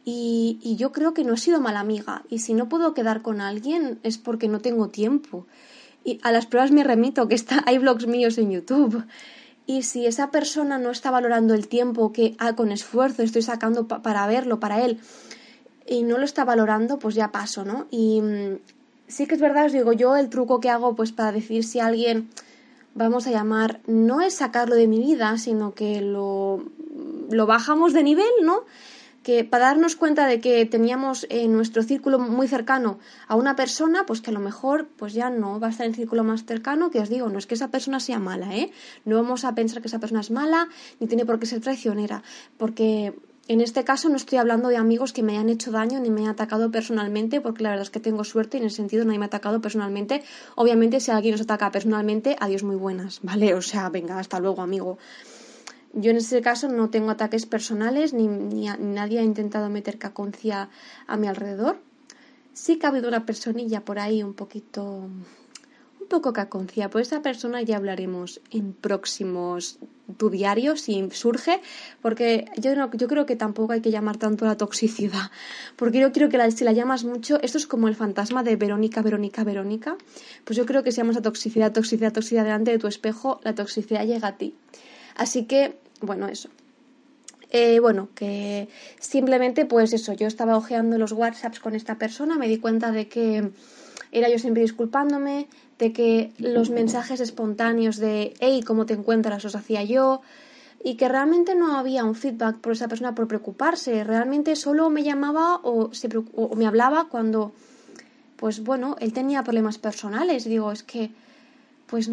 Y, 0.05 0.59
y 0.61 0.75
yo 0.75 0.91
creo 0.91 1.13
que 1.13 1.23
no 1.23 1.33
he 1.33 1.37
sido 1.37 1.61
mala 1.61 1.79
amiga. 1.79 2.23
Y 2.29 2.39
si 2.39 2.53
no 2.53 2.69
puedo 2.69 2.93
quedar 2.93 3.21
con 3.21 3.39
alguien 3.39 3.99
es 4.03 4.17
porque 4.17 4.47
no 4.47 4.59
tengo 4.59 4.89
tiempo. 4.89 5.45
Y 6.03 6.19
a 6.23 6.31
las 6.31 6.45
pruebas 6.45 6.71
me 6.71 6.83
remito, 6.83 7.27
que 7.27 7.35
está, 7.35 7.63
hay 7.65 7.77
blogs 7.77 8.07
míos 8.07 8.37
en 8.37 8.51
YouTube. 8.51 9.03
Y 9.65 9.83
si 9.83 10.05
esa 10.05 10.31
persona 10.31 10.77
no 10.77 10.91
está 10.91 11.09
valorando 11.11 11.53
el 11.53 11.67
tiempo 11.67 12.11
que 12.11 12.35
ah, 12.39 12.55
con 12.55 12.71
esfuerzo 12.71 13.23
estoy 13.23 13.41
sacando 13.41 13.87
para 13.87 14.27
verlo, 14.27 14.59
para 14.59 14.83
él, 14.83 14.99
y 15.87 16.03
no 16.03 16.17
lo 16.17 16.25
está 16.25 16.43
valorando, 16.43 16.99
pues 16.99 17.15
ya 17.15 17.31
paso, 17.31 17.63
¿no? 17.63 17.87
Y 17.89 18.21
mm, 18.21 18.59
sí 19.07 19.25
que 19.25 19.35
es 19.35 19.41
verdad, 19.41 19.67
os 19.67 19.71
digo, 19.71 19.93
yo 19.93 20.15
el 20.17 20.29
truco 20.29 20.59
que 20.59 20.69
hago 20.69 20.95
pues 20.95 21.11
para 21.11 21.31
decir 21.31 21.63
si 21.63 21.79
alguien, 21.79 22.29
vamos 22.95 23.27
a 23.27 23.31
llamar, 23.31 23.79
no 23.87 24.21
es 24.21 24.35
sacarlo 24.35 24.75
de 24.75 24.87
mi 24.87 24.99
vida, 24.99 25.37
sino 25.37 25.73
que 25.73 26.01
lo, 26.01 26.63
lo 27.29 27.45
bajamos 27.45 27.93
de 27.93 28.03
nivel, 28.03 28.31
¿no? 28.41 28.63
Que 29.23 29.43
para 29.43 29.67
darnos 29.67 29.95
cuenta 29.95 30.27
de 30.27 30.39
que 30.39 30.65
teníamos 30.65 31.25
en 31.29 31.53
nuestro 31.53 31.81
círculo 31.81 32.19
muy 32.19 32.47
cercano 32.47 32.99
a 33.27 33.35
una 33.35 33.55
persona, 33.55 34.05
pues 34.05 34.21
que 34.21 34.29
a 34.29 34.33
lo 34.33 34.39
mejor 34.39 34.87
pues 34.97 35.13
ya 35.13 35.29
no 35.29 35.59
va 35.59 35.67
a 35.67 35.69
estar 35.71 35.85
en 35.85 35.91
el 35.91 35.95
círculo 35.95 36.23
más 36.23 36.45
cercano, 36.45 36.91
que 36.91 36.99
os 36.99 37.09
digo, 37.09 37.29
no 37.29 37.39
es 37.39 37.47
que 37.47 37.55
esa 37.55 37.69
persona 37.69 37.99
sea 37.99 38.19
mala, 38.19 38.55
¿eh? 38.55 38.71
No 39.05 39.15
vamos 39.15 39.45
a 39.45 39.55
pensar 39.55 39.81
que 39.81 39.87
esa 39.87 39.99
persona 39.99 40.21
es 40.21 40.29
mala, 40.29 40.67
ni 40.99 41.07
tiene 41.07 41.25
por 41.25 41.39
qué 41.39 41.45
ser 41.45 41.61
traicionera, 41.61 42.21
porque 42.57 43.13
en 43.47 43.59
este 43.59 43.83
caso 43.83 44.07
no 44.07 44.15
estoy 44.15 44.37
hablando 44.37 44.69
de 44.69 44.77
amigos 44.77 45.11
que 45.11 45.21
me 45.21 45.33
hayan 45.33 45.49
hecho 45.49 45.71
daño 45.71 45.99
ni 45.99 46.09
me 46.09 46.21
hayan 46.21 46.31
atacado 46.31 46.71
personalmente, 46.71 47.41
porque 47.41 47.63
la 47.63 47.69
verdad 47.69 47.83
es 47.83 47.89
que 47.89 47.99
tengo 47.99 48.23
suerte 48.23 48.57
y 48.57 48.61
en 48.61 48.67
ese 48.67 48.77
sentido 48.77 49.03
nadie 49.03 49.19
me 49.19 49.25
ha 49.25 49.27
atacado 49.27 49.59
personalmente. 49.59 50.23
Obviamente, 50.55 51.01
si 51.01 51.11
alguien 51.11 51.33
nos 51.33 51.41
ataca 51.41 51.69
personalmente, 51.71 52.37
adiós 52.39 52.63
muy 52.63 52.77
buenas, 52.77 53.19
¿vale? 53.21 53.53
O 53.53 53.61
sea, 53.61 53.89
venga, 53.89 54.17
hasta 54.17 54.39
luego, 54.39 54.61
amigo. 54.61 54.97
Yo 55.93 56.09
en 56.09 56.17
ese 56.17 56.41
caso 56.41 56.67
no 56.69 56.89
tengo 56.89 57.11
ataques 57.11 57.45
personales 57.45 58.13
ni, 58.13 58.27
nadie 58.27 59.19
ha 59.19 59.23
intentado 59.23 59.69
meter 59.69 59.99
caconcia 59.99 60.69
a 61.05 61.17
mi 61.17 61.27
alrededor. 61.27 61.79
Sí 62.53 62.77
que 62.77 62.87
ha 62.87 62.89
habido 62.89 63.07
una 63.07 63.25
personilla 63.25 63.85
por 63.85 63.99
ahí 63.99 64.23
un 64.23 64.33
poquito, 64.33 64.83
un 66.03 66.07
poco 66.09 66.33
caconcia, 66.33 66.89
pues 66.89 67.07
esa 67.07 67.21
persona 67.21 67.61
ya 67.61 67.77
hablaremos 67.77 68.41
en 68.49 68.73
próximos 68.73 69.77
tu 70.17 70.29
diario 70.29 70.75
si 70.77 71.09
surge, 71.11 71.61
porque 72.01 72.45
yo, 72.57 72.75
no, 72.75 72.91
yo 72.91 73.07
creo 73.07 73.25
que 73.25 73.35
tampoco 73.35 73.73
hay 73.73 73.81
que 73.81 73.91
llamar 73.91 74.17
tanto 74.17 74.45
la 74.45 74.57
toxicidad, 74.57 75.31
porque 75.75 75.99
yo 75.99 76.11
quiero 76.11 76.29
que 76.29 76.51
si 76.51 76.63
la 76.63 76.73
llamas 76.73 77.03
mucho, 77.03 77.39
esto 77.41 77.57
es 77.57 77.67
como 77.67 77.87
el 77.87 77.95
fantasma 77.95 78.43
de 78.43 78.55
Verónica, 78.55 79.01
Verónica, 79.01 79.43
Verónica, 79.43 79.95
pues 80.43 80.57
yo 80.57 80.65
creo 80.65 80.83
que 80.83 80.91
si 80.91 80.97
llamas 80.97 81.17
a 81.17 81.21
toxicidad, 81.21 81.71
toxicidad, 81.71 82.13
toxicidad 82.13 82.43
delante 82.43 82.71
de 82.71 82.79
tu 82.79 82.87
espejo, 82.87 83.39
la 83.43 83.55
toxicidad 83.55 84.05
llega 84.05 84.27
a 84.27 84.37
ti. 84.37 84.55
Así 85.15 85.45
que 85.45 85.82
bueno, 86.05 86.27
eso. 86.27 86.49
Eh, 87.49 87.79
bueno, 87.79 88.09
que 88.15 88.67
simplemente, 88.99 89.65
pues 89.65 89.93
eso, 89.93 90.13
yo 90.13 90.27
estaba 90.27 90.57
ojeando 90.57 90.97
los 90.97 91.11
WhatsApps 91.11 91.59
con 91.59 91.75
esta 91.75 91.99
persona, 91.99 92.35
me 92.37 92.47
di 92.47 92.57
cuenta 92.57 92.91
de 92.91 93.07
que 93.07 93.51
era 94.11 94.27
yo 94.29 94.39
siempre 94.39 94.63
disculpándome, 94.63 95.47
de 95.77 95.93
que 95.93 96.31
los 96.39 96.71
mensajes 96.71 97.19
espontáneos 97.19 97.97
de 97.97 98.33
hey, 98.39 98.63
¿cómo 98.65 98.85
te 98.85 98.93
encuentras? 98.93 99.43
los 99.43 99.55
hacía 99.55 99.83
yo, 99.83 100.21
y 100.83 100.95
que 100.95 101.07
realmente 101.07 101.55
no 101.55 101.77
había 101.77 102.03
un 102.03 102.15
feedback 102.15 102.57
por 102.57 102.73
esa 102.73 102.87
persona 102.87 103.15
por 103.15 103.27
preocuparse, 103.27 104.03
realmente 104.03 104.55
solo 104.55 104.89
me 104.89 105.03
llamaba 105.03 105.57
o, 105.63 105.91
o 106.35 106.55
me 106.55 106.65
hablaba 106.65 107.07
cuando, 107.07 107.53
pues 108.35 108.63
bueno, 108.63 108.95
él 108.99 109.13
tenía 109.13 109.43
problemas 109.43 109.77
personales, 109.77 110.45
digo, 110.45 110.71
es 110.71 110.83
que, 110.83 111.11
pues 111.85 112.09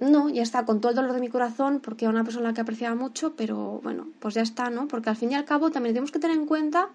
no, 0.00 0.30
ya 0.30 0.42
está, 0.42 0.64
con 0.64 0.80
todo 0.80 0.90
el 0.90 0.96
dolor 0.96 1.12
de 1.12 1.20
mi 1.20 1.28
corazón, 1.28 1.80
porque 1.80 2.06
era 2.06 2.12
una 2.12 2.24
persona 2.24 2.54
que 2.54 2.62
apreciaba 2.62 2.94
mucho, 2.94 3.34
pero 3.36 3.80
bueno, 3.82 4.08
pues 4.18 4.34
ya 4.34 4.42
está, 4.42 4.70
¿no? 4.70 4.88
Porque 4.88 5.10
al 5.10 5.16
fin 5.16 5.32
y 5.32 5.34
al 5.34 5.44
cabo 5.44 5.70
también 5.70 5.94
tenemos 5.94 6.10
que 6.10 6.18
tener 6.18 6.36
en 6.36 6.46
cuenta, 6.46 6.88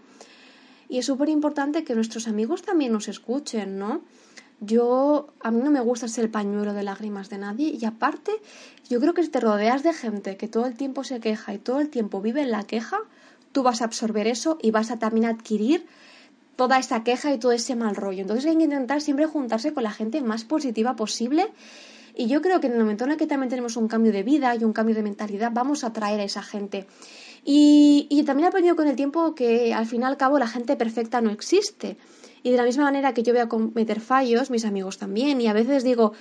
y 0.90 0.98
es 0.98 1.06
súper 1.06 1.30
importante 1.30 1.84
que 1.84 1.96
nuestros 1.96 2.28
amigos 2.28 2.64
también 2.64 2.92
nos 2.92 3.08
escuchen, 3.08 3.78
¿no? 3.78 4.02
Yo, 4.60 5.28
a 5.42 5.52
mí 5.52 5.62
no 5.62 5.70
me 5.70 5.82
gusta 5.82 6.08
ser 6.08 6.26
el 6.26 6.32
pañuelo 6.32 6.74
de 6.74 6.84
lágrimas 6.84 7.30
de 7.30 7.38
nadie, 7.38 7.78
y 7.80 7.86
aparte, 7.86 8.32
yo 8.90 9.00
creo 9.00 9.14
que 9.14 9.24
si 9.24 9.30
te 9.30 9.40
rodeas 9.40 9.84
de 9.84 9.94
gente 9.94 10.38
que 10.38 10.48
todo 10.48 10.66
el 10.66 10.76
tiempo 10.76 11.04
se 11.04 11.20
queja 11.20 11.54
y 11.54 11.60
todo 11.60 11.80
el 11.80 11.90
tiempo 11.90 12.22
vive 12.22 12.42
en 12.42 12.52
la 12.52 12.64
queja, 12.64 12.98
tú 13.52 13.62
vas 13.64 13.82
a 13.82 13.86
absorber 13.86 14.28
eso 14.28 14.58
y 14.62 14.72
vas 14.72 14.92
a 14.92 14.98
también 14.98 15.26
adquirir 15.26 15.86
toda 16.56 16.80
esa 16.80 17.04
queja 17.04 17.34
y 17.34 17.38
todo 17.38 17.52
ese 17.52 17.76
mal 17.76 17.96
rollo. 17.96 18.22
Entonces 18.22 18.46
hay 18.46 18.58
que 18.58 18.64
intentar 18.64 19.02
siempre 19.02 19.26
juntarse 19.26 19.74
con 19.74 19.84
la 19.84 19.92
gente 19.92 20.22
más 20.22 20.44
positiva 20.44 20.96
posible 20.96 21.52
y 22.16 22.28
yo 22.28 22.42
creo 22.42 22.60
que 22.60 22.68
en 22.68 22.74
el 22.74 22.80
momento 22.80 23.04
en 23.06 23.12
el 23.12 23.18
que 23.18 23.28
también 23.28 23.50
tenemos 23.50 23.78
un 23.78 23.88
cambio 23.88 24.12
de 24.12 24.24
vida 24.24 24.56
y 24.56 24.64
un 24.64 24.74
cambio 24.74 24.96
de 24.96 25.04
mentalidad, 25.04 25.52
vamos 25.54 25.84
a 25.84 25.88
atraer 25.88 26.20
a 26.20 26.24
esa 26.24 26.42
gente. 26.42 26.88
Y, 27.44 28.08
y 28.10 28.24
también 28.24 28.46
he 28.46 28.50
aprendido 28.50 28.76
con 28.76 28.88
el 28.88 28.96
tiempo 28.96 29.36
que 29.36 29.74
al 29.74 29.86
fin 29.86 30.02
y 30.02 30.06
al 30.06 30.18
cabo 30.18 30.40
la 30.40 30.48
gente 30.48 30.76
perfecta 30.76 31.22
no 31.22 31.30
existe. 31.30 31.98
Y 32.42 32.52
de 32.52 32.58
la 32.58 32.64
misma 32.64 32.84
manera 32.84 33.14
que 33.14 33.24
yo 33.24 33.34
voy 33.34 33.42
a 33.42 33.50
cometer 33.50 34.00
fallos, 34.00 34.52
mis 34.52 34.66
amigos 34.66 34.98
también. 34.98 35.42
Y 35.42 35.48
a 35.48 35.54
veces 35.54 35.84
digo, 35.84 36.14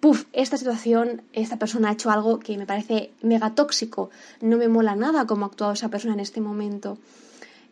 puf, 0.00 0.26
esta 0.32 0.56
situación, 0.56 1.22
esta 1.32 1.58
persona 1.58 1.88
ha 1.88 1.92
hecho 1.92 2.10
algo 2.10 2.38
que 2.38 2.56
me 2.58 2.66
parece 2.66 3.12
mega 3.22 3.54
tóxico. 3.54 4.10
No 4.40 4.56
me 4.56 4.68
mola 4.68 4.94
nada 4.94 5.26
cómo 5.26 5.44
ha 5.44 5.48
actuado 5.48 5.72
esa 5.72 5.88
persona 5.88 6.14
en 6.14 6.20
este 6.20 6.40
momento. 6.40 6.98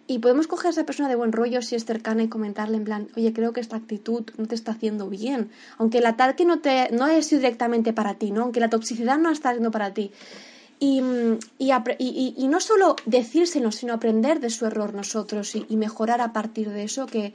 Y 0.07 0.19
podemos 0.19 0.47
coger 0.47 0.69
a 0.69 0.71
esa 0.71 0.85
persona 0.85 1.09
de 1.09 1.15
buen 1.15 1.33
rollo 1.33 1.63
si 1.63 1.77
es 1.77 1.85
cercana 1.85 2.25
y 2.25 2.29
comentarle 2.29 2.77
en 2.77 2.85
plan, 2.85 3.09
oye, 3.17 3.33
creo 3.33 3.53
que 3.53 3.61
esta 3.61 3.77
actitud 3.77 4.25
no 4.37 4.47
te 4.47 4.55
está 4.55 4.73
haciendo 4.73 5.09
bien. 5.09 5.51
Aunque 5.79 5.99
el 5.99 6.07
ataque 6.07 6.45
no, 6.45 6.61
te, 6.61 6.89
no 6.91 7.05
haya 7.05 7.23
sido 7.23 7.41
directamente 7.41 7.93
para 7.93 8.15
ti, 8.15 8.31
¿no? 8.33 8.43
Aunque 8.43 8.61
la 8.61 8.69
toxicidad 8.69 9.19
no 9.19 9.31
está 9.31 9.53
siendo 9.53 9.71
para 9.71 9.95
ti. 9.95 10.11
Y, 10.85 11.01
y, 11.61 12.49
no 12.49 12.59
solo 12.59 12.97
decírselo, 13.07 13.71
sino 13.71 13.95
aprender 13.95 14.41
de 14.41 14.51
su 14.51 14.67
error 14.67 14.95
nosotros 14.95 15.55
y, 15.55 15.77
mejorar 15.77 16.21
a 16.21 16.33
partir 16.33 16.71
de 16.71 16.83
eso, 16.83 17.07
que 17.07 17.35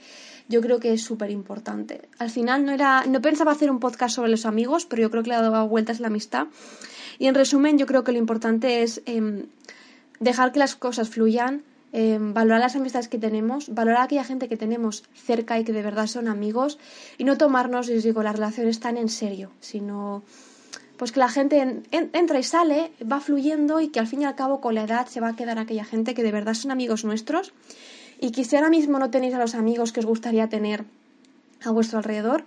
yo 0.49 0.59
creo 0.59 0.81
que 0.81 0.91
es 0.91 1.01
súper 1.01 1.31
importante. 1.31 2.09
Al 2.19 2.29
final 2.29 2.65
no 2.65 2.73
era, 2.73 3.05
no 3.05 3.21
pensaba 3.21 3.53
hacer 3.53 3.71
un 3.71 3.79
podcast 3.79 4.15
sobre 4.15 4.31
los 4.31 4.45
amigos, 4.45 4.85
pero 4.85 5.03
yo 5.03 5.09
creo 5.09 5.23
que 5.23 5.29
le 5.29 5.35
ha 5.35 5.41
dado 5.41 5.65
vueltas 5.69 6.01
la 6.01 6.07
amistad. 6.07 6.47
Y 7.19 7.27
en 7.27 7.35
resumen, 7.35 7.77
yo 7.77 7.85
creo 7.85 8.03
que 8.03 8.11
lo 8.11 8.17
importante 8.17 8.83
es 8.83 9.01
em, 9.05 9.45
dejar 10.19 10.51
que 10.51 10.59
las 10.59 10.75
cosas 10.75 11.07
fluyan, 11.07 11.63
Em, 11.99 12.31
valorar 12.31 12.59
las 12.59 12.75
amistades 12.75 13.07
que 13.07 13.17
tenemos, 13.17 13.73
valorar 13.73 14.03
aquella 14.03 14.23
gente 14.23 14.47
que 14.47 14.55
tenemos 14.55 15.03
cerca 15.15 15.59
y 15.59 15.63
que 15.63 15.73
de 15.73 15.81
verdad 15.81 16.05
son 16.05 16.27
amigos 16.27 16.77
y 17.17 17.23
no 17.23 17.39
tomarnos, 17.39 17.87
les 17.87 18.03
digo, 18.03 18.21
las 18.21 18.35
relaciones 18.35 18.79
tan 18.79 18.97
en 18.97 19.09
serio, 19.09 19.49
sino 19.61 20.21
pues 20.97 21.11
que 21.11 21.19
la 21.19 21.27
gente 21.27 21.81
entra 21.91 22.37
y 22.37 22.43
sale, 22.43 22.91
va 23.01 23.19
fluyendo 23.19 23.81
y 23.81 23.87
que 23.87 23.99
al 23.99 24.05
fin 24.05 24.21
y 24.21 24.25
al 24.25 24.35
cabo 24.35 24.61
con 24.61 24.75
la 24.75 24.83
edad 24.83 25.07
se 25.07 25.21
va 25.21 25.29
a 25.29 25.35
quedar 25.35 25.57
aquella 25.57 25.85
gente 25.85 26.13
que 26.13 26.21
de 26.21 26.31
verdad 26.31 26.53
son 26.53 26.69
amigos 26.69 27.03
nuestros 27.03 27.51
y 28.21 28.29
que 28.29 28.43
si 28.43 28.55
ahora 28.55 28.69
mismo 28.69 28.99
no 28.99 29.09
tenéis 29.09 29.33
a 29.33 29.39
los 29.39 29.55
amigos 29.55 29.91
que 29.91 30.01
os 30.01 30.05
gustaría 30.05 30.49
tener 30.49 30.85
a 31.65 31.71
vuestro 31.71 31.97
alrededor, 31.97 32.45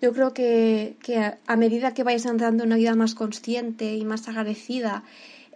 yo 0.00 0.12
creo 0.12 0.32
que, 0.32 0.96
que 1.02 1.34
a 1.44 1.56
medida 1.56 1.92
que 1.92 2.04
vais 2.04 2.24
entrando 2.24 2.62
en 2.62 2.68
una 2.68 2.76
vida 2.76 2.94
más 2.94 3.16
consciente 3.16 3.96
y 3.96 4.04
más 4.04 4.28
agradecida 4.28 5.02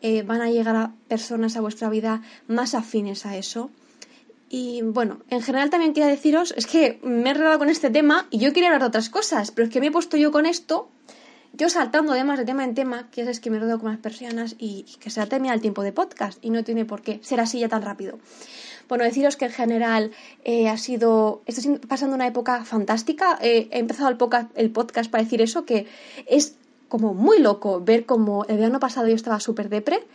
eh, 0.03 0.23
van 0.23 0.41
a 0.41 0.51
llegar 0.51 0.77
a 0.77 0.93
personas 1.09 1.57
a 1.57 1.61
vuestra 1.61 1.89
vida 1.89 2.23
más 2.49 2.75
afines 2.75 3.27
a 3.27 3.37
eso. 3.37 3.71
Y 4.49 4.83
bueno, 4.83 5.23
en 5.29 5.43
general 5.43 5.71
también 5.71 5.93
quería 5.93 6.09
deciros, 6.09 6.55
es 6.57 6.67
que 6.67 7.01
me 7.03 7.31
he 7.31 7.33
enredado 7.33 7.59
con 7.59 7.69
este 7.69 7.91
tema 7.91 8.29
y 8.31 8.39
yo 8.39 8.53
quería 8.53 8.69
hablar 8.69 8.83
de 8.83 8.89
otras 8.89 9.11
cosas, 9.11 9.51
pero 9.51 9.67
es 9.67 9.73
que 9.73 9.81
me 9.81 9.89
he 9.89 9.91
puesto 9.91 10.17
yo 10.17 10.31
con 10.31 10.47
esto, 10.47 10.89
yo 11.53 11.69
saltando 11.69 12.13
además 12.13 12.39
de 12.39 12.45
tema 12.45 12.63
en 12.65 12.75
tema, 12.75 13.11
que 13.11 13.23
es 13.23 13.41
que 13.41 13.51
me 13.51 13.57
he 13.57 13.59
enredado 13.59 13.81
con 13.81 13.91
las 13.91 13.99
personas 13.99 14.55
y, 14.59 14.85
que 15.01 15.11
se 15.11 15.21
ha 15.21 15.27
terminado 15.27 15.57
el 15.57 15.63
tiempo 15.63 15.83
de 15.83 15.93
podcast 15.93 16.39
y 16.45 16.51
no 16.51 16.63
tiene 16.63 16.85
por 16.85 17.03
qué 17.03 17.19
ser 17.23 17.41
así 17.41 17.59
ya 17.59 17.69
tan 17.69 17.83
rápido. 17.83 18.19
Bueno, 18.89 19.03
deciros 19.03 19.37
que 19.37 19.47
en 19.47 19.51
general 19.51 20.13
eh, 20.45 20.69
ha 20.69 20.77
sido, 20.77 21.43
está 21.47 21.63
pasando 21.89 22.15
una 22.15 22.29
época 22.29 22.65
fantástica. 22.65 23.37
Eh, 23.41 23.69
he 23.73 23.79
empezado 23.81 24.11
el 24.11 24.71
podcast 24.71 25.11
para 25.11 25.25
decir 25.25 25.43
eso, 25.43 25.65
que 25.65 25.87
es 26.27 26.57
como 26.89 27.15
muy 27.15 27.39
loco 27.39 27.81
ver 27.81 28.07
como 28.07 28.45
el 28.45 28.57
verano 28.57 28.81
pasado 28.81 29.09
yo 29.09 29.15
estaba 29.15 29.41
súper 29.41 29.69
depre 29.69 30.07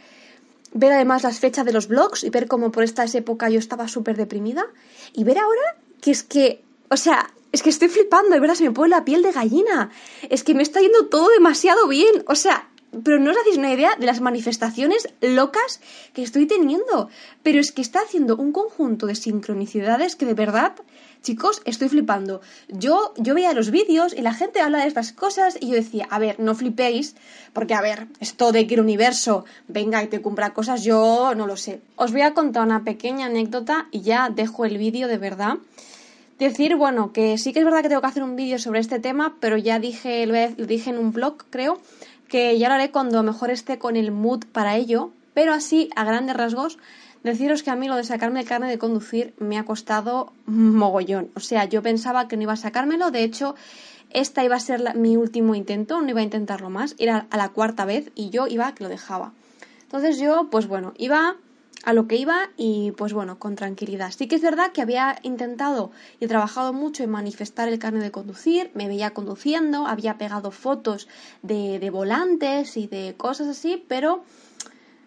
ver 0.73 0.93
además 0.93 1.23
las 1.23 1.39
fechas 1.39 1.65
de 1.65 1.73
los 1.73 1.87
blogs 1.87 2.23
y 2.23 2.29
ver 2.29 2.47
cómo 2.47 2.71
por 2.71 2.83
esta 2.83 3.05
época 3.05 3.49
yo 3.49 3.59
estaba 3.59 3.87
súper 3.87 4.15
deprimida 4.15 4.65
y 5.13 5.23
ver 5.23 5.37
ahora 5.37 5.77
que 6.01 6.11
es 6.11 6.23
que, 6.23 6.63
o 6.89 6.97
sea, 6.97 7.29
es 7.51 7.61
que 7.61 7.69
estoy 7.69 7.89
flipando, 7.89 8.31
de 8.31 8.39
verdad 8.39 8.55
se 8.55 8.63
me 8.63 8.71
pone 8.71 8.89
la 8.89 9.05
piel 9.05 9.21
de 9.23 9.31
gallina. 9.31 9.91
Es 10.29 10.43
que 10.43 10.53
me 10.53 10.63
está 10.63 10.81
yendo 10.81 11.07
todo 11.07 11.29
demasiado 11.29 11.87
bien. 11.87 12.23
O 12.27 12.35
sea, 12.35 12.69
pero 13.03 13.19
no 13.19 13.31
os 13.31 13.37
hacéis 13.37 13.57
una 13.57 13.73
idea 13.73 13.95
de 13.97 14.05
las 14.05 14.21
manifestaciones 14.21 15.07
locas 15.21 15.79
que 16.13 16.23
estoy 16.23 16.45
teniendo. 16.45 17.09
Pero 17.43 17.59
es 17.59 17.71
que 17.71 17.81
está 17.81 17.99
haciendo 18.01 18.35
un 18.35 18.51
conjunto 18.51 19.07
de 19.07 19.15
sincronicidades 19.15 20.15
que 20.15 20.25
de 20.25 20.33
verdad, 20.33 20.73
chicos, 21.21 21.61
estoy 21.65 21.89
flipando. 21.89 22.41
Yo, 22.67 23.13
yo 23.17 23.33
veía 23.33 23.53
los 23.53 23.71
vídeos 23.71 24.13
y 24.13 24.21
la 24.21 24.33
gente 24.33 24.59
habla 24.59 24.79
de 24.79 24.87
estas 24.87 25.13
cosas 25.13 25.57
y 25.59 25.69
yo 25.69 25.75
decía, 25.75 26.07
a 26.09 26.19
ver, 26.19 26.39
no 26.39 26.53
flipéis, 26.53 27.15
porque 27.53 27.73
a 27.73 27.81
ver, 27.81 28.07
esto 28.19 28.51
de 28.51 28.67
que 28.67 28.73
el 28.73 28.81
universo 28.81 29.45
venga 29.67 30.03
y 30.03 30.07
te 30.07 30.21
cumpla 30.21 30.53
cosas, 30.53 30.83
yo 30.83 31.33
no 31.35 31.47
lo 31.47 31.55
sé. 31.55 31.81
Os 31.95 32.11
voy 32.11 32.21
a 32.21 32.33
contar 32.33 32.65
una 32.65 32.83
pequeña 32.83 33.27
anécdota 33.27 33.87
y 33.91 34.01
ya 34.01 34.29
dejo 34.29 34.65
el 34.65 34.77
vídeo 34.77 35.07
de 35.07 35.17
verdad. 35.17 35.57
Decir, 36.41 36.75
bueno, 36.75 37.13
que 37.13 37.37
sí 37.37 37.53
que 37.53 37.59
es 37.59 37.65
verdad 37.65 37.83
que 37.83 37.89
tengo 37.89 38.01
que 38.01 38.07
hacer 38.07 38.23
un 38.23 38.35
vídeo 38.35 38.57
sobre 38.57 38.79
este 38.79 38.99
tema, 38.99 39.37
pero 39.39 39.57
ya 39.57 39.77
dije, 39.77 40.25
lo, 40.25 40.33
dije 40.65 40.89
en 40.89 40.97
un 40.97 41.11
blog, 41.11 41.45
creo, 41.51 41.79
que 42.31 42.57
ya 42.57 42.69
lo 42.69 42.75
haré 42.75 42.91
cuando 42.91 43.21
mejor 43.23 43.51
esté 43.51 43.77
con 43.77 43.97
el 43.97 44.13
mood 44.13 44.45
para 44.53 44.77
ello, 44.77 45.11
pero 45.33 45.51
así, 45.53 45.89
a 45.97 46.05
grandes 46.05 46.37
rasgos, 46.37 46.79
deciros 47.23 47.61
que 47.61 47.71
a 47.71 47.75
mí 47.75 47.89
lo 47.89 47.97
de 47.97 48.05
sacarme 48.05 48.39
el 48.39 48.47
carne 48.47 48.69
de 48.69 48.77
conducir 48.77 49.33
me 49.37 49.59
ha 49.59 49.65
costado 49.65 50.31
mogollón. 50.45 51.29
O 51.35 51.41
sea, 51.41 51.65
yo 51.65 51.83
pensaba 51.83 52.29
que 52.29 52.37
no 52.37 52.43
iba 52.43 52.53
a 52.53 52.55
sacármelo, 52.55 53.11
de 53.11 53.25
hecho, 53.25 53.55
esta 54.11 54.45
iba 54.45 54.55
a 54.55 54.61
ser 54.61 54.95
mi 54.95 55.17
último 55.17 55.55
intento, 55.55 56.01
no 56.01 56.09
iba 56.09 56.21
a 56.21 56.23
intentarlo 56.23 56.69
más, 56.69 56.95
era 56.99 57.27
a 57.31 57.35
la 57.35 57.49
cuarta 57.49 57.83
vez 57.83 58.13
y 58.15 58.29
yo 58.29 58.47
iba 58.47 58.73
que 58.75 58.85
lo 58.85 58.89
dejaba. 58.89 59.33
Entonces 59.83 60.17
yo, 60.17 60.47
pues 60.49 60.67
bueno, 60.67 60.93
iba 60.97 61.35
a 61.83 61.93
lo 61.93 62.07
que 62.07 62.15
iba 62.15 62.49
y 62.57 62.91
pues 62.91 63.13
bueno, 63.13 63.39
con 63.39 63.55
tranquilidad. 63.55 64.11
Sí 64.11 64.27
que 64.27 64.35
es 64.35 64.41
verdad 64.41 64.71
que 64.71 64.81
había 64.81 65.17
intentado 65.23 65.91
y 66.19 66.27
trabajado 66.27 66.73
mucho 66.73 67.03
en 67.03 67.09
manifestar 67.09 67.67
el 67.67 67.79
carnet 67.79 68.03
de 68.03 68.11
conducir, 68.11 68.71
me 68.73 68.87
veía 68.87 69.11
conduciendo, 69.11 69.87
había 69.87 70.17
pegado 70.17 70.51
fotos 70.51 71.07
de, 71.41 71.79
de 71.79 71.89
volantes 71.89 72.77
y 72.77 72.87
de 72.87 73.15
cosas 73.17 73.47
así, 73.47 73.83
pero 73.87 74.23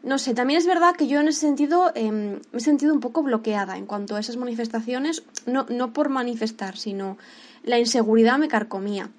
no 0.05 0.19
sé, 0.19 0.35
también 0.35 0.59
es 0.59 0.67
verdad 0.67 0.95
que 0.97 1.07
yo 1.07 1.21
en 1.21 1.29
ese 1.29 1.41
sentido 1.41 1.91
em, 1.95 2.41
me 2.53 2.59
he 2.59 2.61
sentido 2.61 2.93
un 2.93 3.01
poco 3.01 3.23
bloqueada 3.23 3.79
en 3.79 3.87
cuanto 3.87 4.17
a 4.17 4.21
esas 4.21 4.37
manifestaciones, 4.37 5.23
no, 5.47 5.65
no 5.71 5.93
por 5.93 6.11
manifestar, 6.11 6.77
sino 6.77 7.17
la 7.63 7.79
inseguridad 7.79 8.39
me 8.39 8.49
carcomía. 8.49 9.11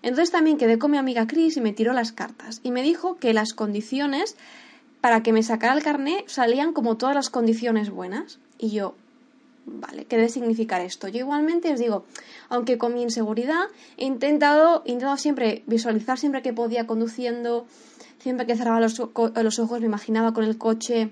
Entonces 0.00 0.30
también 0.30 0.56
quedé 0.56 0.78
con 0.78 0.92
mi 0.92 0.96
amiga 0.96 1.26
Chris 1.26 1.56
y 1.56 1.60
me 1.60 1.72
tiró 1.72 1.92
las 1.92 2.12
cartas 2.12 2.60
y 2.62 2.70
me 2.70 2.82
dijo 2.82 3.16
que 3.16 3.32
las 3.32 3.52
condiciones 3.52 4.36
para 5.00 5.22
que 5.22 5.32
me 5.32 5.42
sacara 5.42 5.74
el 5.74 5.82
carné 5.82 6.24
salían 6.26 6.72
como 6.72 6.96
todas 6.96 7.14
las 7.14 7.30
condiciones 7.30 7.90
buenas. 7.90 8.38
Y 8.58 8.70
yo, 8.70 8.94
vale, 9.66 10.04
¿qué 10.04 10.16
debe 10.16 10.28
significar 10.28 10.80
esto? 10.80 11.08
Yo 11.08 11.20
igualmente 11.20 11.72
os 11.72 11.78
digo, 11.78 12.04
aunque 12.48 12.78
con 12.78 12.94
mi 12.94 13.02
inseguridad 13.02 13.66
he 13.96 14.06
intentado, 14.06 14.82
he 14.84 14.92
intentado 14.92 15.16
siempre 15.16 15.62
visualizar 15.66 16.18
siempre 16.18 16.42
que 16.42 16.52
podía 16.52 16.86
conduciendo, 16.86 17.66
siempre 18.18 18.46
que 18.46 18.56
cerraba 18.56 18.80
los, 18.80 19.00
los 19.42 19.58
ojos 19.58 19.80
me 19.80 19.86
imaginaba 19.86 20.32
con 20.32 20.44
el 20.44 20.58
coche, 20.58 21.10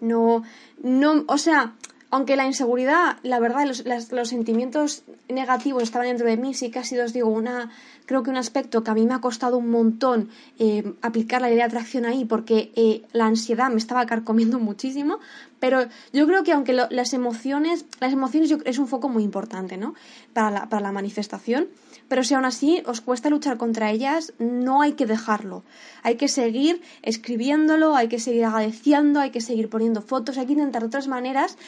no, 0.00 0.42
no, 0.82 1.24
o 1.28 1.38
sea, 1.38 1.74
aunque 2.16 2.34
la 2.36 2.46
inseguridad, 2.46 3.18
la 3.22 3.38
verdad, 3.38 3.66
los, 3.66 4.28
sentimientos 4.28 5.02
negativos 5.28 5.82
estaban 5.82 6.08
dentro 6.08 6.26
de 6.26 6.38
mí, 6.38 6.54
sí 6.54 6.70
que 6.70 6.78
ha 6.78 6.84
sido, 6.84 7.04
os 7.04 7.12
digo, 7.12 7.28
una, 7.28 7.70
creo 8.06 8.22
que 8.22 8.30
un 8.30 8.38
aspecto 8.38 8.82
que 8.82 8.90
a 8.90 8.94
mí 8.94 9.04
me 9.04 9.12
ha 9.12 9.20
costado 9.20 9.58
un 9.58 9.68
montón 9.68 10.30
eh, 10.58 10.94
aplicar 11.02 11.42
la 11.42 11.48
idea 11.50 11.64
de 11.64 11.74
atracción 11.74 12.06
ahí, 12.06 12.24
porque 12.24 12.72
eh, 12.74 13.02
la 13.12 13.26
ansiedad 13.26 13.68
me 13.68 13.76
estaba 13.76 14.06
carcomiendo 14.06 14.58
muchísimo, 14.70 15.18
pero 15.60 15.84
yo 16.14 16.26
creo 16.26 16.42
que 16.42 16.52
aunque 16.52 16.72
las 16.72 17.12
emociones, 17.12 17.84
las 18.00 18.14
emociones 18.14 18.50
es 18.64 18.78
un 18.78 18.88
foco 18.88 19.10
muy 19.10 19.22
importante, 19.22 19.76
¿no? 19.76 19.94
Para 20.32 20.50
la, 20.50 20.68
para 20.70 20.82
la 20.82 20.92
manifestación, 20.92 21.68
pero 22.08 22.22
si 22.22 22.34
aún 22.34 22.44
así 22.44 22.82
os 22.86 23.00
cuesta 23.00 23.30
luchar 23.30 23.56
contra 23.56 23.90
ellas, 23.90 24.32
no 24.38 24.80
hay 24.80 24.92
que 24.92 25.06
dejarlo. 25.06 25.64
Hay 26.02 26.16
que 26.16 26.28
seguir 26.28 26.80
escribiéndolo, 27.02 27.96
hay 27.96 28.08
que 28.08 28.20
seguir 28.20 28.44
agradeciendo, 28.44 29.18
hay 29.20 29.30
que 29.30 29.40
seguir 29.40 29.68
poniendo 29.68 30.02
fotos, 30.02 30.38
hay 30.38 30.46
que 30.46 30.52
intentar 30.52 30.84
otras 30.84 31.08
maneras 31.08 31.58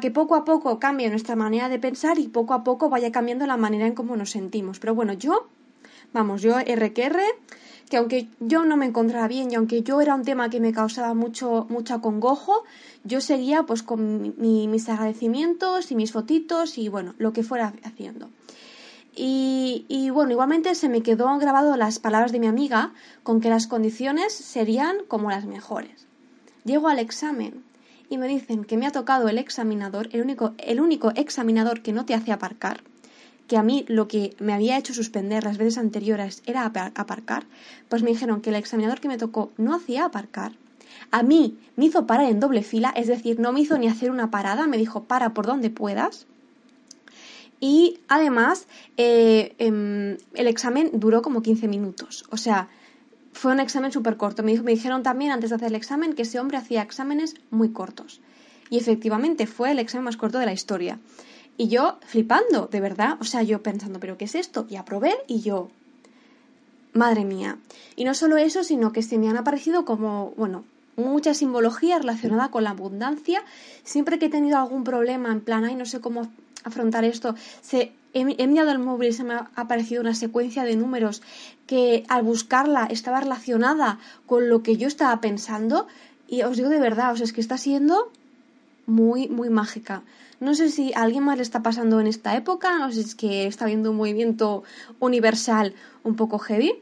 que 0.00 0.10
poco 0.10 0.34
a 0.34 0.44
poco 0.44 0.78
cambie 0.78 1.10
nuestra 1.10 1.36
manera 1.36 1.68
de 1.68 1.78
pensar 1.78 2.18
y 2.18 2.28
poco 2.28 2.54
a 2.54 2.64
poco 2.64 2.88
vaya 2.88 3.12
cambiando 3.12 3.46
la 3.46 3.56
manera 3.56 3.86
en 3.86 3.94
cómo 3.94 4.16
nos 4.16 4.30
sentimos. 4.30 4.78
Pero 4.78 4.94
bueno, 4.94 5.12
yo, 5.12 5.46
vamos, 6.12 6.42
yo 6.42 6.58
RQR, 6.58 7.18
que 7.90 7.96
aunque 7.98 8.28
yo 8.40 8.64
no 8.64 8.76
me 8.76 8.86
encontraba 8.86 9.28
bien 9.28 9.52
y 9.52 9.56
aunque 9.56 9.82
yo 9.82 10.00
era 10.00 10.14
un 10.14 10.24
tema 10.24 10.48
que 10.48 10.58
me 10.58 10.72
causaba 10.72 11.12
mucho, 11.14 11.66
mucho 11.68 11.94
acongojo, 11.94 12.64
yo 13.04 13.20
seguía 13.20 13.64
pues 13.64 13.82
con 13.82 14.34
mis 14.38 14.88
agradecimientos 14.88 15.90
y 15.90 15.96
mis 15.96 16.12
fotitos 16.12 16.78
y 16.78 16.88
bueno, 16.88 17.14
lo 17.18 17.32
que 17.32 17.42
fuera 17.42 17.74
haciendo. 17.84 18.30
Y, 19.16 20.10
bueno, 20.10 20.32
igualmente 20.32 20.74
se 20.74 20.88
me 20.88 21.02
quedó 21.02 21.38
grabado 21.38 21.76
las 21.76 22.00
palabras 22.00 22.32
de 22.32 22.40
mi 22.40 22.48
amiga 22.48 22.92
con 23.22 23.40
que 23.40 23.48
las 23.48 23.68
condiciones 23.68 24.32
serían 24.34 24.96
como 25.06 25.30
las 25.30 25.44
mejores. 25.44 26.08
Llego 26.64 26.88
al 26.88 26.98
examen 26.98 27.62
y 28.08 28.18
me 28.18 28.28
dicen 28.28 28.64
que 28.64 28.76
me 28.76 28.86
ha 28.86 28.92
tocado 28.92 29.28
el 29.28 29.38
examinador, 29.38 30.08
el 30.12 30.22
único, 30.22 30.54
el 30.58 30.80
único 30.80 31.12
examinador 31.14 31.82
que 31.82 31.92
no 31.92 32.04
te 32.04 32.14
hace 32.14 32.32
aparcar, 32.32 32.82
que 33.48 33.56
a 33.56 33.62
mí 33.62 33.84
lo 33.88 34.08
que 34.08 34.34
me 34.38 34.52
había 34.52 34.78
hecho 34.78 34.94
suspender 34.94 35.44
las 35.44 35.58
veces 35.58 35.78
anteriores 35.78 36.42
era 36.46 36.64
aparcar, 36.64 37.46
pues 37.88 38.02
me 38.02 38.10
dijeron 38.10 38.40
que 38.40 38.50
el 38.50 38.56
examinador 38.56 39.00
que 39.00 39.08
me 39.08 39.18
tocó 39.18 39.52
no 39.56 39.74
hacía 39.74 40.04
aparcar. 40.04 40.52
A 41.10 41.22
mí 41.22 41.58
me 41.76 41.86
hizo 41.86 42.06
parar 42.06 42.30
en 42.30 42.40
doble 42.40 42.62
fila, 42.62 42.92
es 42.96 43.06
decir, 43.06 43.38
no 43.38 43.52
me 43.52 43.60
hizo 43.60 43.78
ni 43.78 43.88
hacer 43.88 44.10
una 44.10 44.30
parada, 44.30 44.66
me 44.66 44.78
dijo 44.78 45.04
para 45.04 45.34
por 45.34 45.46
donde 45.46 45.70
puedas 45.70 46.26
y 47.60 48.00
además, 48.08 48.66
eh, 48.98 49.54
em, 49.58 50.18
el 50.34 50.48
examen 50.48 50.90
duró 50.92 51.22
como 51.22 51.40
15 51.40 51.66
minutos. 51.66 52.26
O 52.30 52.36
sea, 52.36 52.68
fue 53.34 53.52
un 53.52 53.60
examen 53.60 53.92
súper 53.92 54.16
corto. 54.16 54.42
Me, 54.42 54.56
dijeron 54.56 55.02
también 55.02 55.32
antes 55.32 55.50
de 55.50 55.56
hacer 55.56 55.68
el 55.68 55.74
examen 55.74 56.14
que 56.14 56.22
ese 56.22 56.38
hombre 56.38 56.56
hacía 56.56 56.82
exámenes 56.82 57.34
muy 57.50 57.70
cortos. 57.70 58.20
Y 58.70 58.78
efectivamente 58.78 59.46
fue 59.46 59.72
el 59.72 59.78
examen 59.78 60.04
más 60.04 60.16
corto 60.16 60.38
de 60.38 60.46
la 60.46 60.52
historia. 60.52 60.98
Y 61.56 61.68
yo 61.68 61.98
flipando, 62.06 62.68
de 62.70 62.80
verdad. 62.80 63.18
O 63.20 63.24
sea, 63.24 63.42
yo 63.42 63.62
pensando, 63.62 64.00
¿pero 64.00 64.16
qué 64.16 64.24
es 64.24 64.34
esto? 64.34 64.66
Y 64.70 64.76
aprobé 64.76 65.14
y 65.26 65.40
yo, 65.40 65.68
madre 66.92 67.24
mía. 67.24 67.58
Y 67.96 68.04
no 68.04 68.14
solo 68.14 68.36
eso, 68.36 68.64
sino 68.64 68.92
que 68.92 69.02
se 69.02 69.18
me 69.18 69.28
han 69.28 69.36
aparecido 69.36 69.84
como, 69.84 70.32
bueno, 70.36 70.64
mucha 70.96 71.34
simbología 71.34 71.98
relacionada 71.98 72.50
con 72.50 72.64
la 72.64 72.70
abundancia. 72.70 73.42
Siempre 73.82 74.18
que 74.18 74.26
he 74.26 74.30
tenido 74.30 74.58
algún 74.58 74.84
problema, 74.84 75.32
en 75.32 75.40
plan, 75.40 75.64
ay, 75.64 75.74
no 75.74 75.86
sé 75.86 76.00
cómo 76.00 76.30
afrontar 76.62 77.04
esto. 77.04 77.34
Se, 77.62 77.92
he, 78.14 78.46
mirado 78.46 78.70
el 78.70 78.78
móvil 78.78 79.08
y 79.08 79.12
se 79.12 79.24
me 79.24 79.34
ha 79.34 79.50
aparecido 79.56 80.00
una 80.00 80.14
secuencia 80.14 80.64
de 80.64 80.76
números 80.76 81.22
que 81.66 82.04
al 82.08 82.22
buscarla 82.22 82.86
estaba 82.86 83.20
relacionada 83.20 83.98
con 84.26 84.48
lo 84.48 84.62
que 84.62 84.76
yo 84.76 84.88
estaba 84.88 85.20
pensando 85.20 85.86
y 86.28 86.42
os 86.42 86.56
digo 86.56 86.68
de 86.68 86.80
verdad, 86.80 87.12
o 87.12 87.22
es 87.22 87.32
que 87.32 87.40
está 87.40 87.58
siendo 87.58 88.10
muy, 88.86 89.28
muy 89.28 89.50
mágica. 89.50 90.02
No 90.40 90.54
sé 90.54 90.70
si 90.70 90.92
a 90.94 91.02
alguien 91.02 91.24
más 91.24 91.36
le 91.36 91.42
está 91.42 91.62
pasando 91.62 92.00
en 92.00 92.06
esta 92.06 92.36
época, 92.36 92.78
no 92.78 92.88
sé 92.88 92.94
si 92.94 93.08
es 93.08 93.14
que 93.14 93.46
está 93.46 93.66
viendo 93.66 93.90
un 93.90 93.96
movimiento 93.96 94.62
universal 95.00 95.74
un 96.02 96.16
poco 96.16 96.38
heavy, 96.38 96.74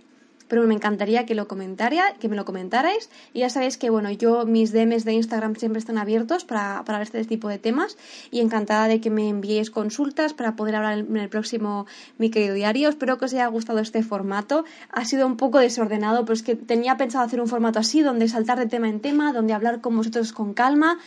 pero 0.53 0.67
me 0.67 0.75
encantaría 0.75 1.25
que 1.25 1.35
lo 1.35 1.49
comentaría, 1.49 2.13
que 2.21 2.29
me 2.29 2.37
lo 2.37 2.45
comentarais. 2.45 3.09
Y 3.33 3.39
ya 3.39 3.49
sabéis 3.49 3.79
que, 3.79 3.89
bueno, 3.89 4.11
yo, 4.11 4.45
mis 4.45 4.71
DMs 4.71 5.07
de 5.07 5.15
Instagram 5.15 5.57
siempre 5.57 5.79
están 5.79 5.97
abiertos 5.97 6.45
para, 6.45 6.85
para 6.85 7.01
este 7.01 7.25
tipo 7.25 7.49
de 7.49 7.59
temas 7.59 7.97
y 8.31 8.41
encantada 8.41 8.87
de 8.87 9.01
que 9.01 9.09
me 9.09 9.31
enviéis 9.31 9.71
consultas 9.71 10.35
para 10.35 10.55
poder 10.55 10.77
hablar 10.77 10.99
en 10.99 11.17
el 11.17 11.31
próximo 11.31 11.87
Mi 12.19 12.29
querido 12.29 12.53
diario. 12.53 12.91
Espero 12.91 13.17
que 13.17 13.25
os 13.25 13.33
haya 13.33 13.47
gustado 13.47 13.79
este 13.79 14.03
formato. 14.03 14.67
Ha 14.91 15.07
sido 15.07 15.27
un 15.27 15.39
poco 15.39 15.59
desordenado, 15.59 16.27
pero 16.27 16.35
es 16.35 16.43
que 16.43 16.55
tenía 16.55 16.99
pensado 16.99 17.25
hacer 17.25 17.41
un 17.41 17.49
formato 17.49 17.79
así, 17.79 18.03
donde 18.03 18.29
saltar 18.29 18.59
de 18.59 18.67
tema 18.67 18.91
en 18.91 19.01
tema, 19.01 19.33
donde 19.33 19.55
hablar 19.55 19.81
con 19.81 19.97
vosotros 19.97 20.35
con 20.35 20.53
calma, 20.53 20.99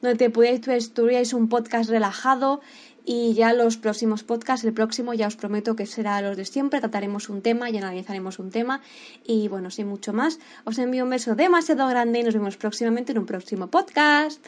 donde 0.00 0.16
te 0.16 0.30
pudierais, 0.30 0.94
tuvierais 0.94 1.34
un 1.34 1.50
podcast 1.50 1.90
relajado 1.90 2.62
y 3.04 3.34
ya 3.34 3.52
los 3.52 3.76
próximos 3.76 4.24
podcasts, 4.24 4.64
el 4.64 4.72
próximo 4.72 5.14
ya 5.14 5.26
os 5.26 5.36
prometo 5.36 5.76
que 5.76 5.86
será 5.86 6.20
los 6.22 6.36
de 6.36 6.44
siempre, 6.44 6.80
trataremos 6.80 7.28
un 7.28 7.42
tema 7.42 7.70
y 7.70 7.76
analizaremos 7.76 8.38
un 8.38 8.50
tema. 8.50 8.80
Y 9.24 9.48
bueno, 9.48 9.70
sin 9.70 9.88
mucho 9.88 10.12
más, 10.12 10.38
os 10.64 10.78
envío 10.78 11.04
un 11.04 11.10
beso 11.10 11.34
demasiado 11.34 11.86
grande 11.88 12.20
y 12.20 12.22
nos 12.22 12.34
vemos 12.34 12.56
próximamente 12.56 13.12
en 13.12 13.18
un 13.18 13.26
próximo 13.26 13.68
podcast. 13.68 14.40